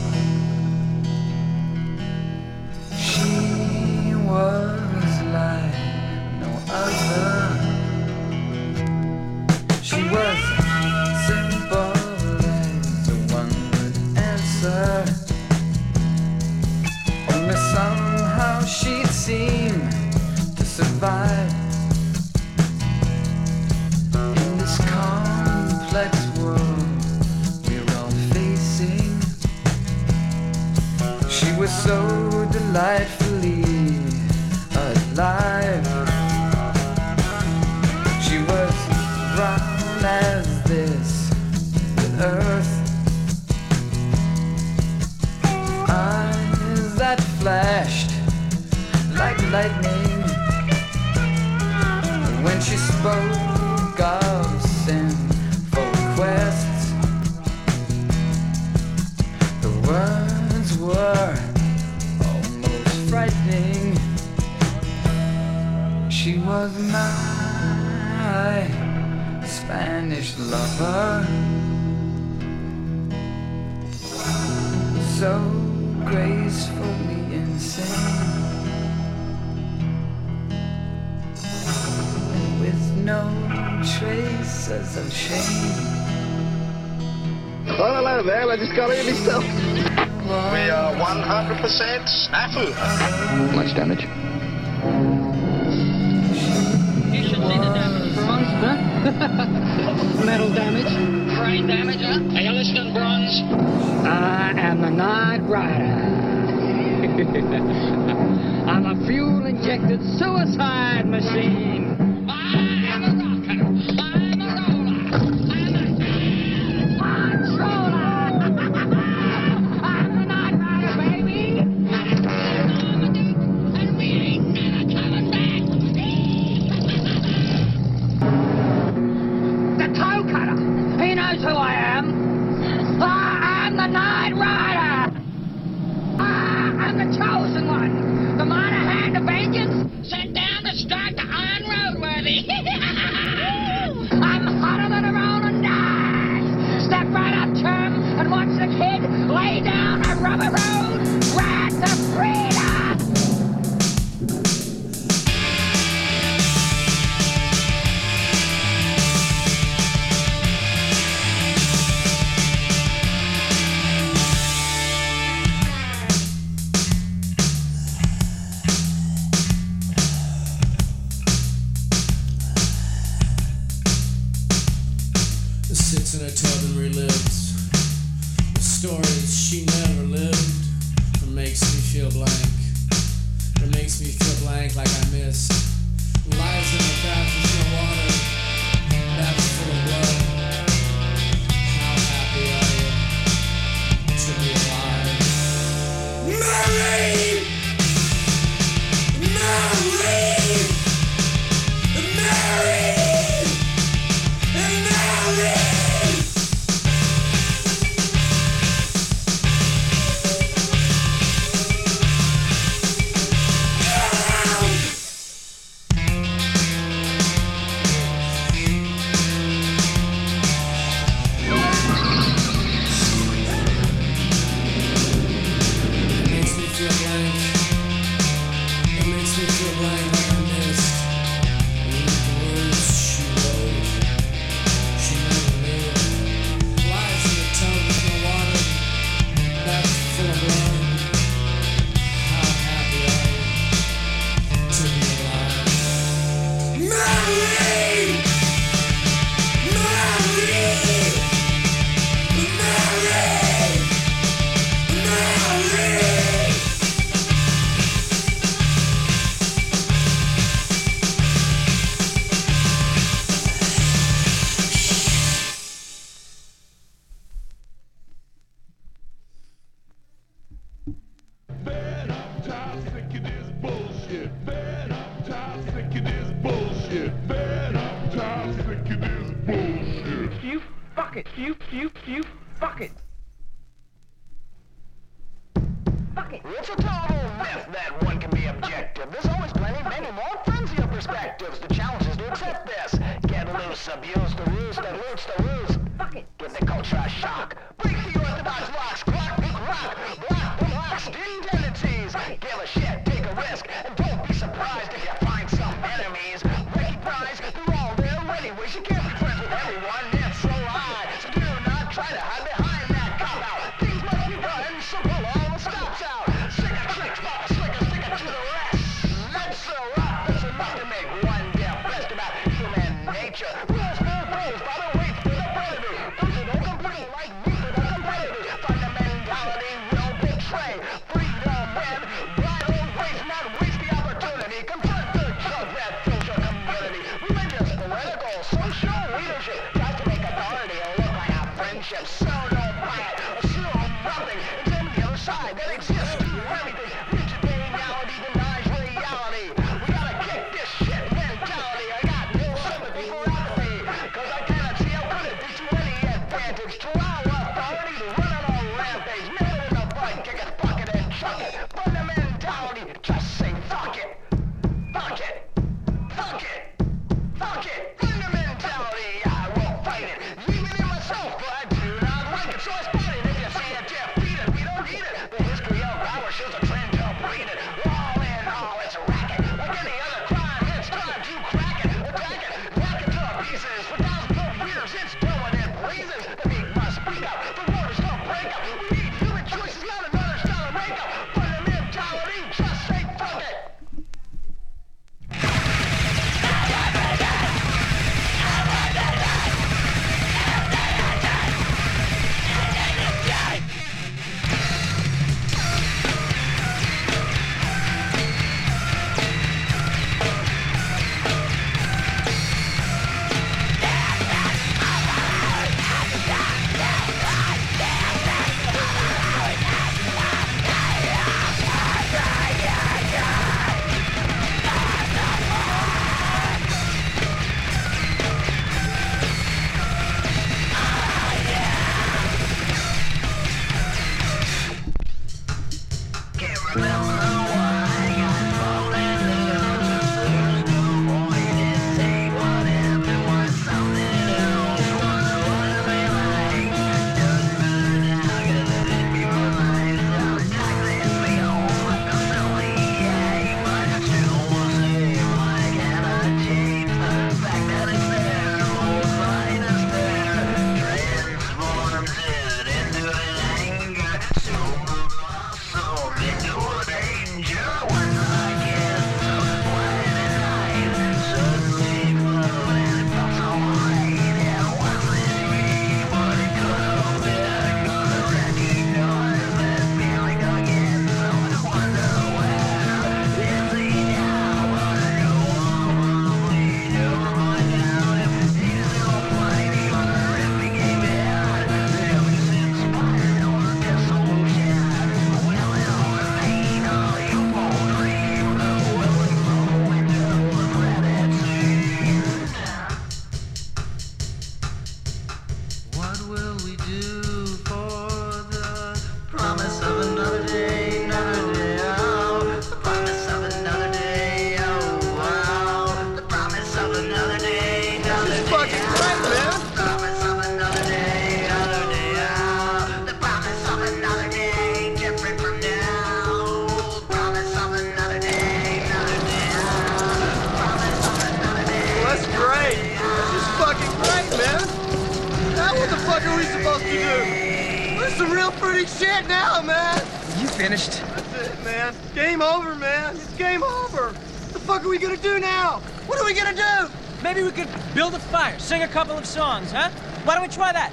[549.33, 549.89] songs, huh?
[550.25, 550.93] Why don't we try that?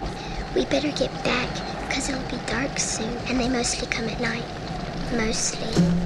[0.55, 1.49] We better get back,
[1.89, 4.45] because it'll be dark soon, and they mostly come at night.
[5.11, 5.98] Mostly.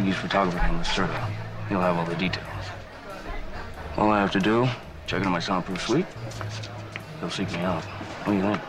[0.00, 1.30] Portuguese photographer named Lacerda.
[1.68, 2.46] He'll have all the details.
[3.98, 4.66] All I have to do,
[5.06, 6.06] check into my soundproof suite.
[7.20, 7.84] He'll seek me out.
[7.84, 8.60] What do you think?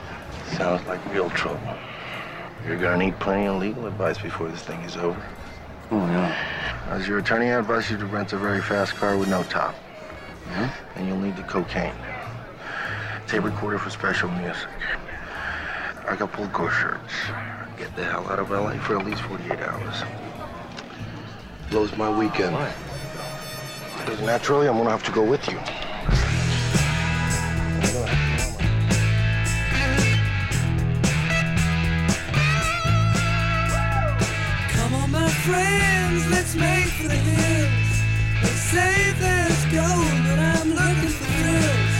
[0.57, 1.61] Sounds like real trouble.
[2.67, 5.25] You're gonna need plenty of legal advice before this thing is over.
[5.89, 6.35] Oh, yeah.
[6.89, 9.73] As your attorney, I advise you to rent a very fast car with no top.
[10.49, 10.69] Yeah?
[10.97, 11.95] And you'll need the cocaine.
[13.27, 14.67] Tape recorder for special music.
[16.09, 17.13] Acapulco shirts.
[17.77, 20.03] Get the hell out of LA for at least 48 hours.
[21.71, 22.53] Blows my weekend.
[22.53, 22.69] Why?
[23.99, 25.57] Because naturally, I'm gonna have to go with you.
[34.73, 38.01] Come on, my friends, let's make for the hills.
[38.41, 41.95] They say there's gold, but I'm looking for thrills.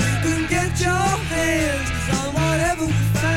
[0.00, 3.33] You can get your hands on whatever we find.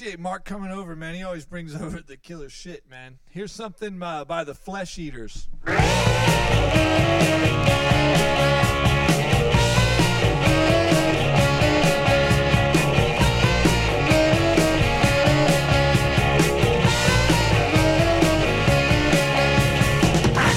[0.00, 1.14] appreciate Mark coming over, man.
[1.14, 3.18] He always brings over the killer shit, man.
[3.28, 5.46] Here's something uh, by the Flesh Eaters.
[5.66, 5.76] I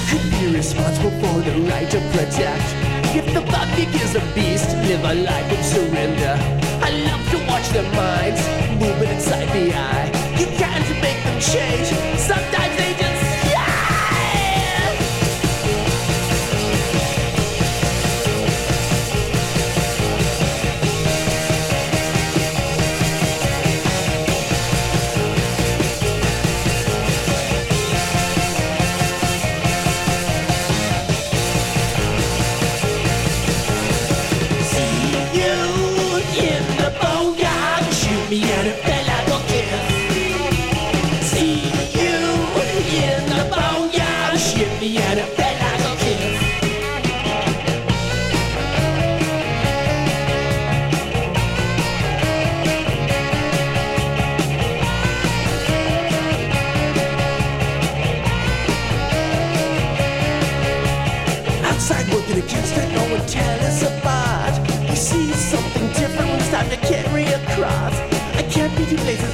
[0.08, 2.64] could be responsible for the right to protect.
[3.14, 6.38] If the public is a beast, live a life of surrender.
[6.82, 8.53] I love to watch their minds
[9.54, 10.10] the eye.
[10.36, 11.86] You can't make them change.
[12.18, 12.53] Something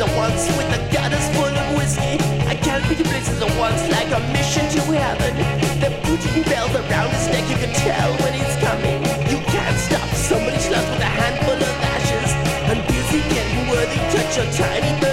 [0.00, 2.16] places at once with a goddess full of whiskey.
[2.46, 5.36] I can't be places at once like a mission to heaven.
[5.80, 9.02] The booting bells around his neck, you can tell when he's coming.
[9.28, 12.32] You can't stop somebody's left with a handful of ashes.
[12.70, 15.09] and busy getting worthy, touch your tiny.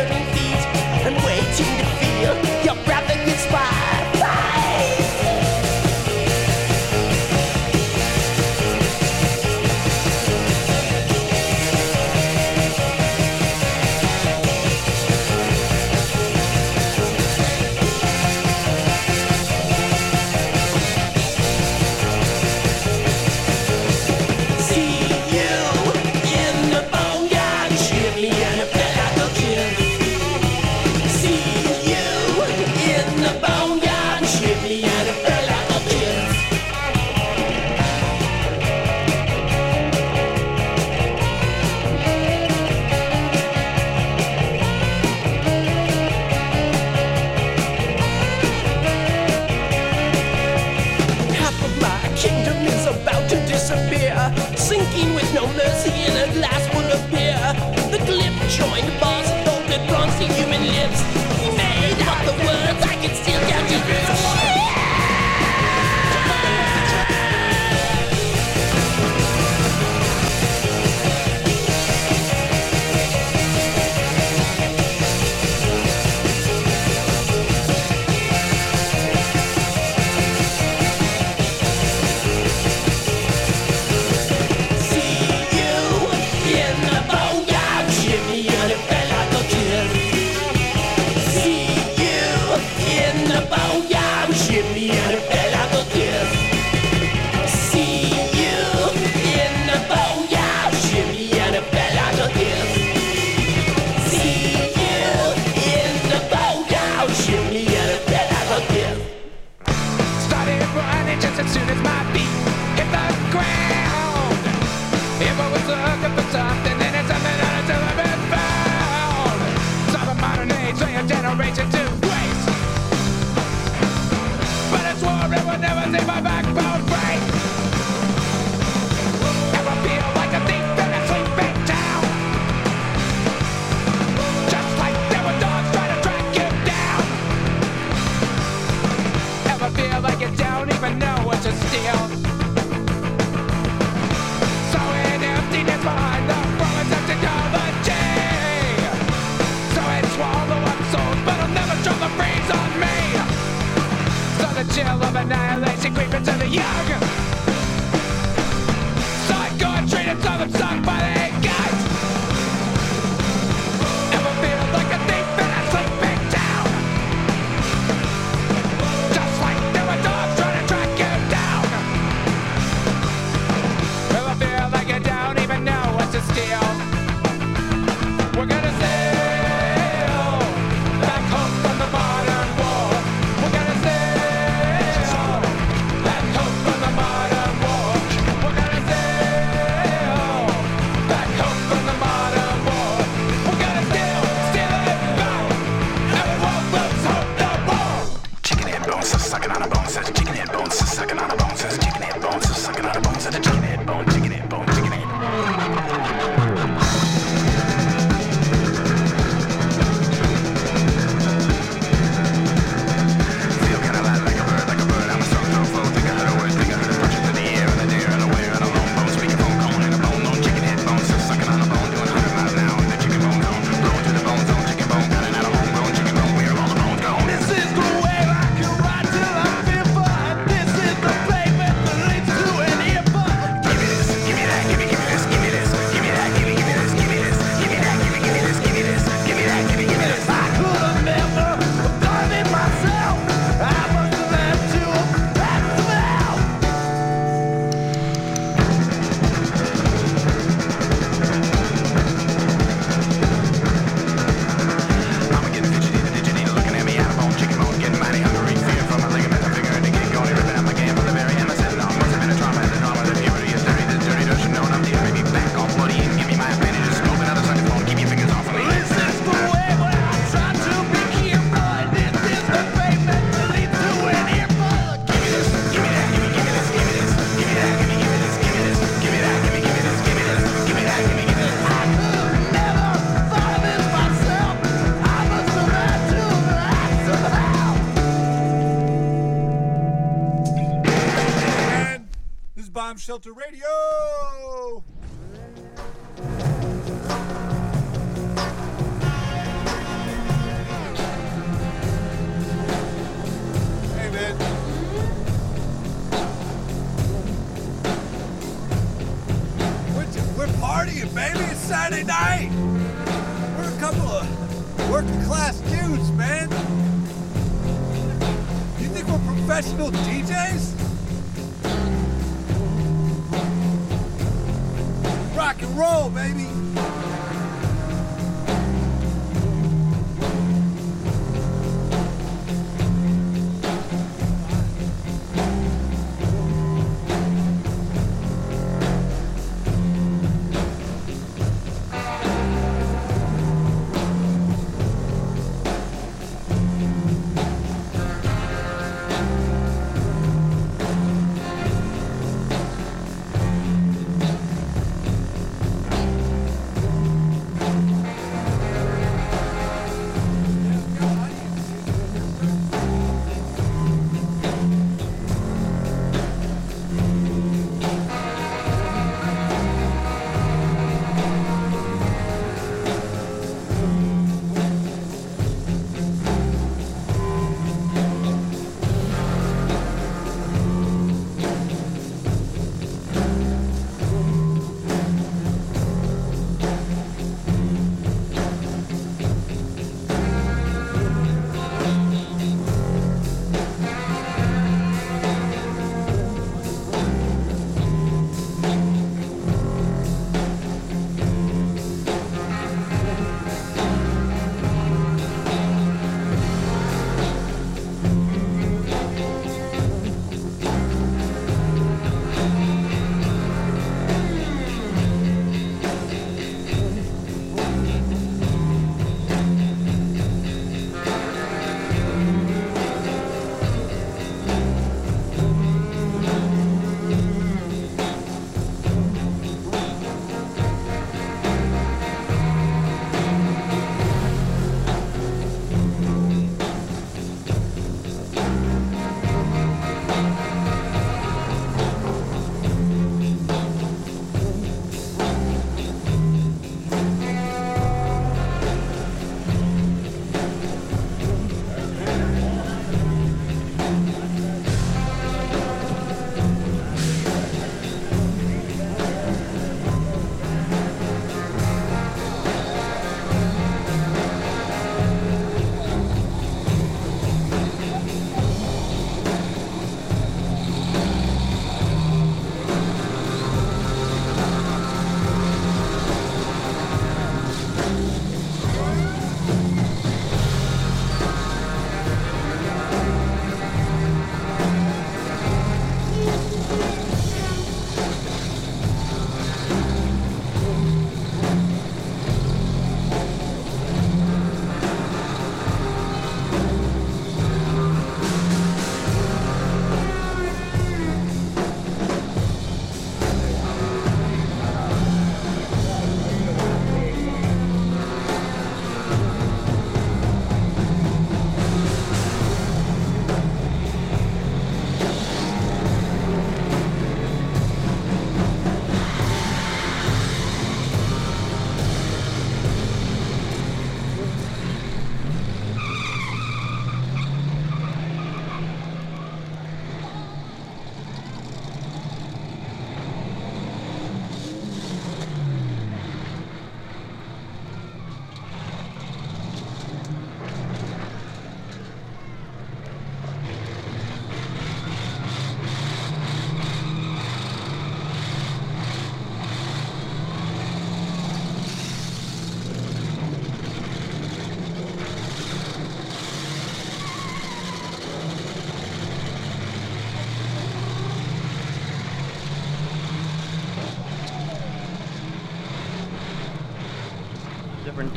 [292.98, 293.66] Bomb Shelter Radio.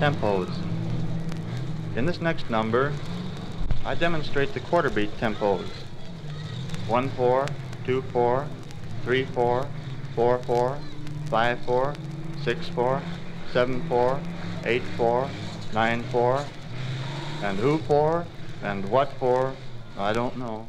[0.00, 0.48] Tempos.
[1.94, 2.90] In this next number,
[3.84, 5.68] I demonstrate the quarter beat tempos.
[6.88, 7.46] 1 4,
[7.84, 8.46] 2 4,
[9.04, 9.68] 3 4,
[10.14, 10.78] 4 4,
[11.26, 11.94] 5 4,
[12.42, 13.02] 6 4,
[13.52, 14.20] 7 4,
[14.64, 15.30] 8 4,
[15.74, 16.44] 9 4,
[17.42, 18.24] and who for
[18.62, 19.54] and what for,
[19.98, 20.66] I don't know.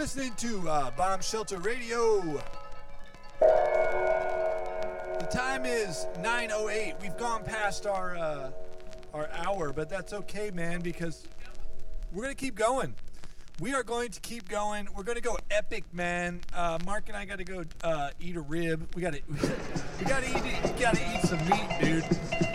[0.00, 2.22] Listening to uh, Bomb Shelter Radio.
[3.38, 6.98] The time is 9:08.
[7.02, 8.50] We've gone past our uh,
[9.12, 11.24] our hour, but that's okay, man, because
[12.14, 12.94] we're gonna keep going.
[13.60, 14.88] We are going to keep going.
[14.96, 16.40] We're gonna go epic, man.
[16.54, 18.88] Uh, Mark and I got to go uh, eat a rib.
[18.96, 19.20] We gotta
[19.98, 22.49] we gotta eat we gotta eat some meat, dude.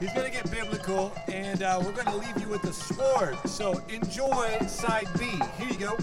[0.00, 3.38] He's gonna get biblical, and uh, we're gonna leave you with the sword.
[3.46, 5.26] So enjoy side B.
[5.58, 5.96] Here you go.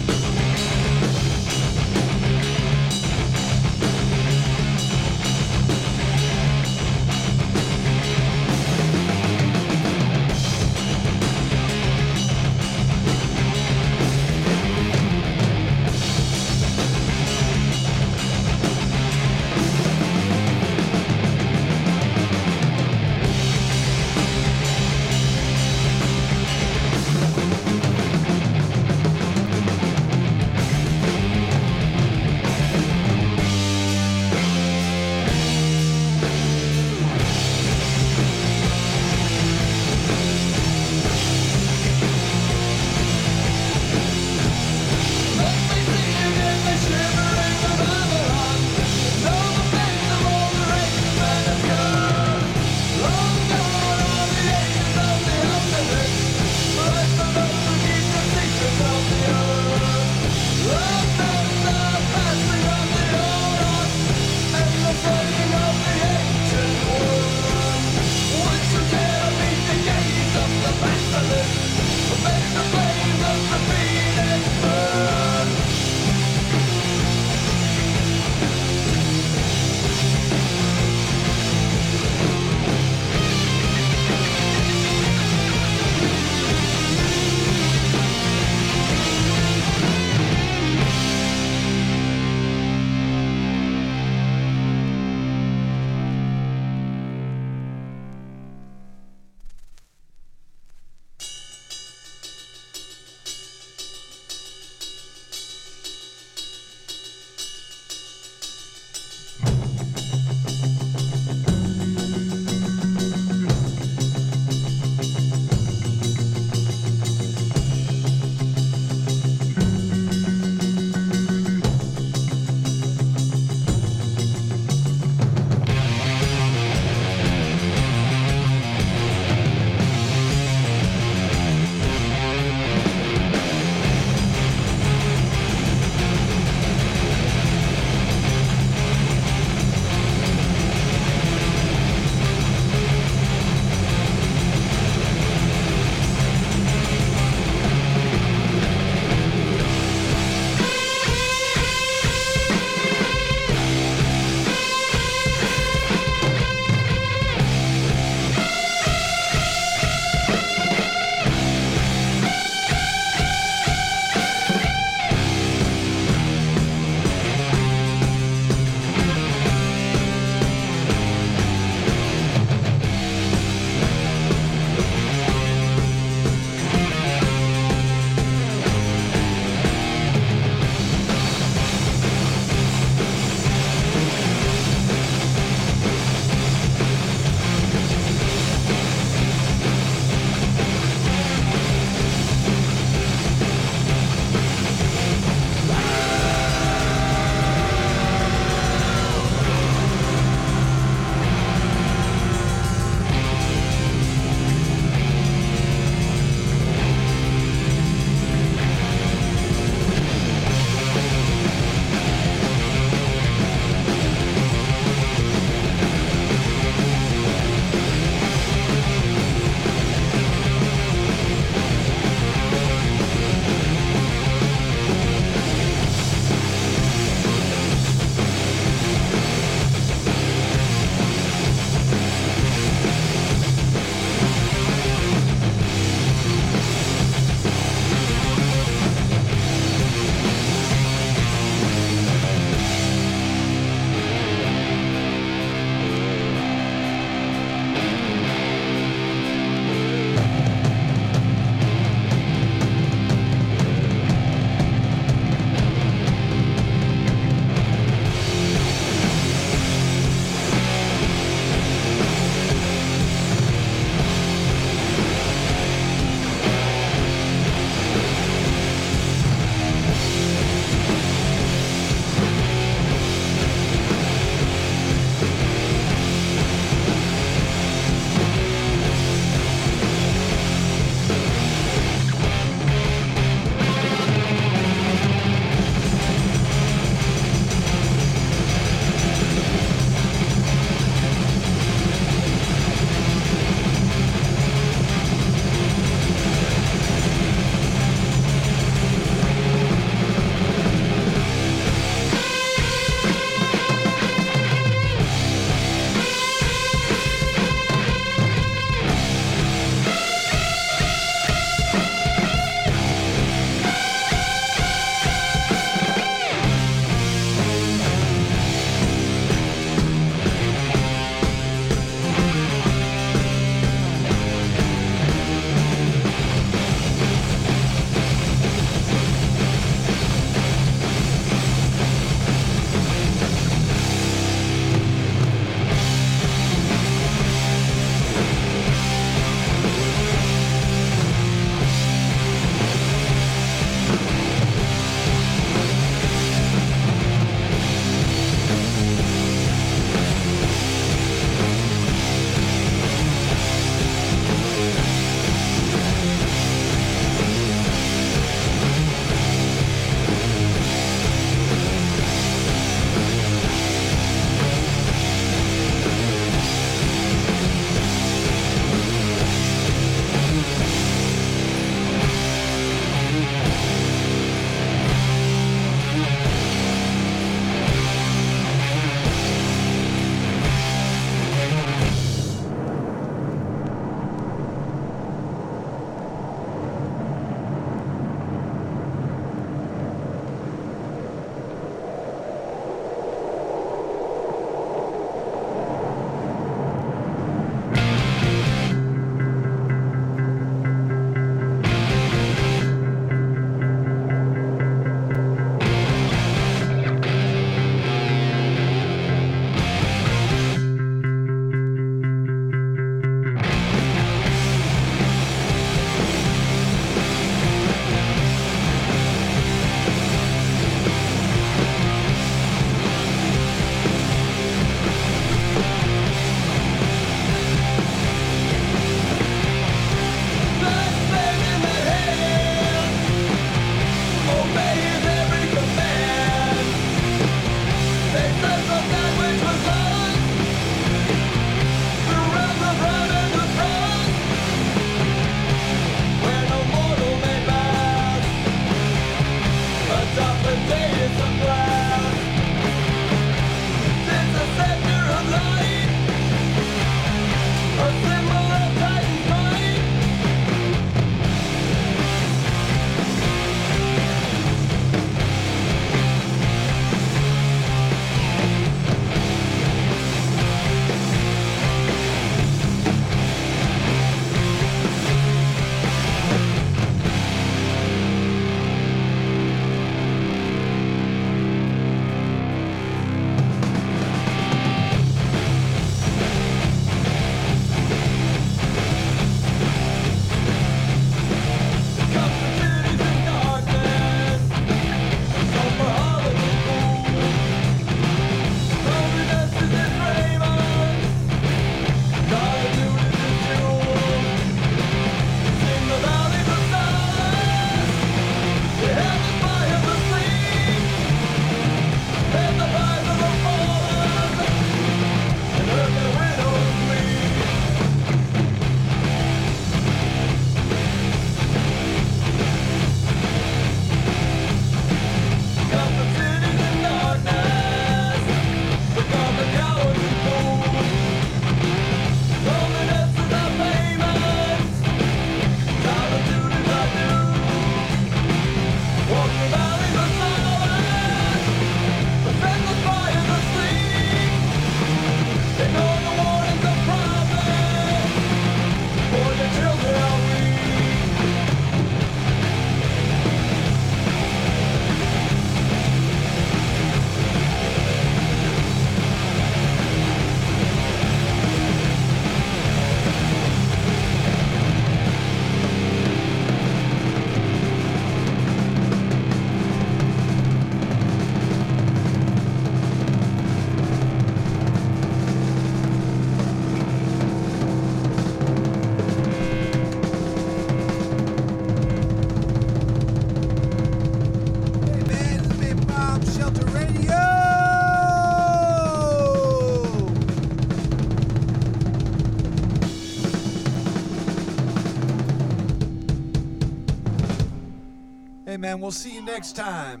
[598.61, 598.79] Man.
[598.79, 600.00] We'll see you next time.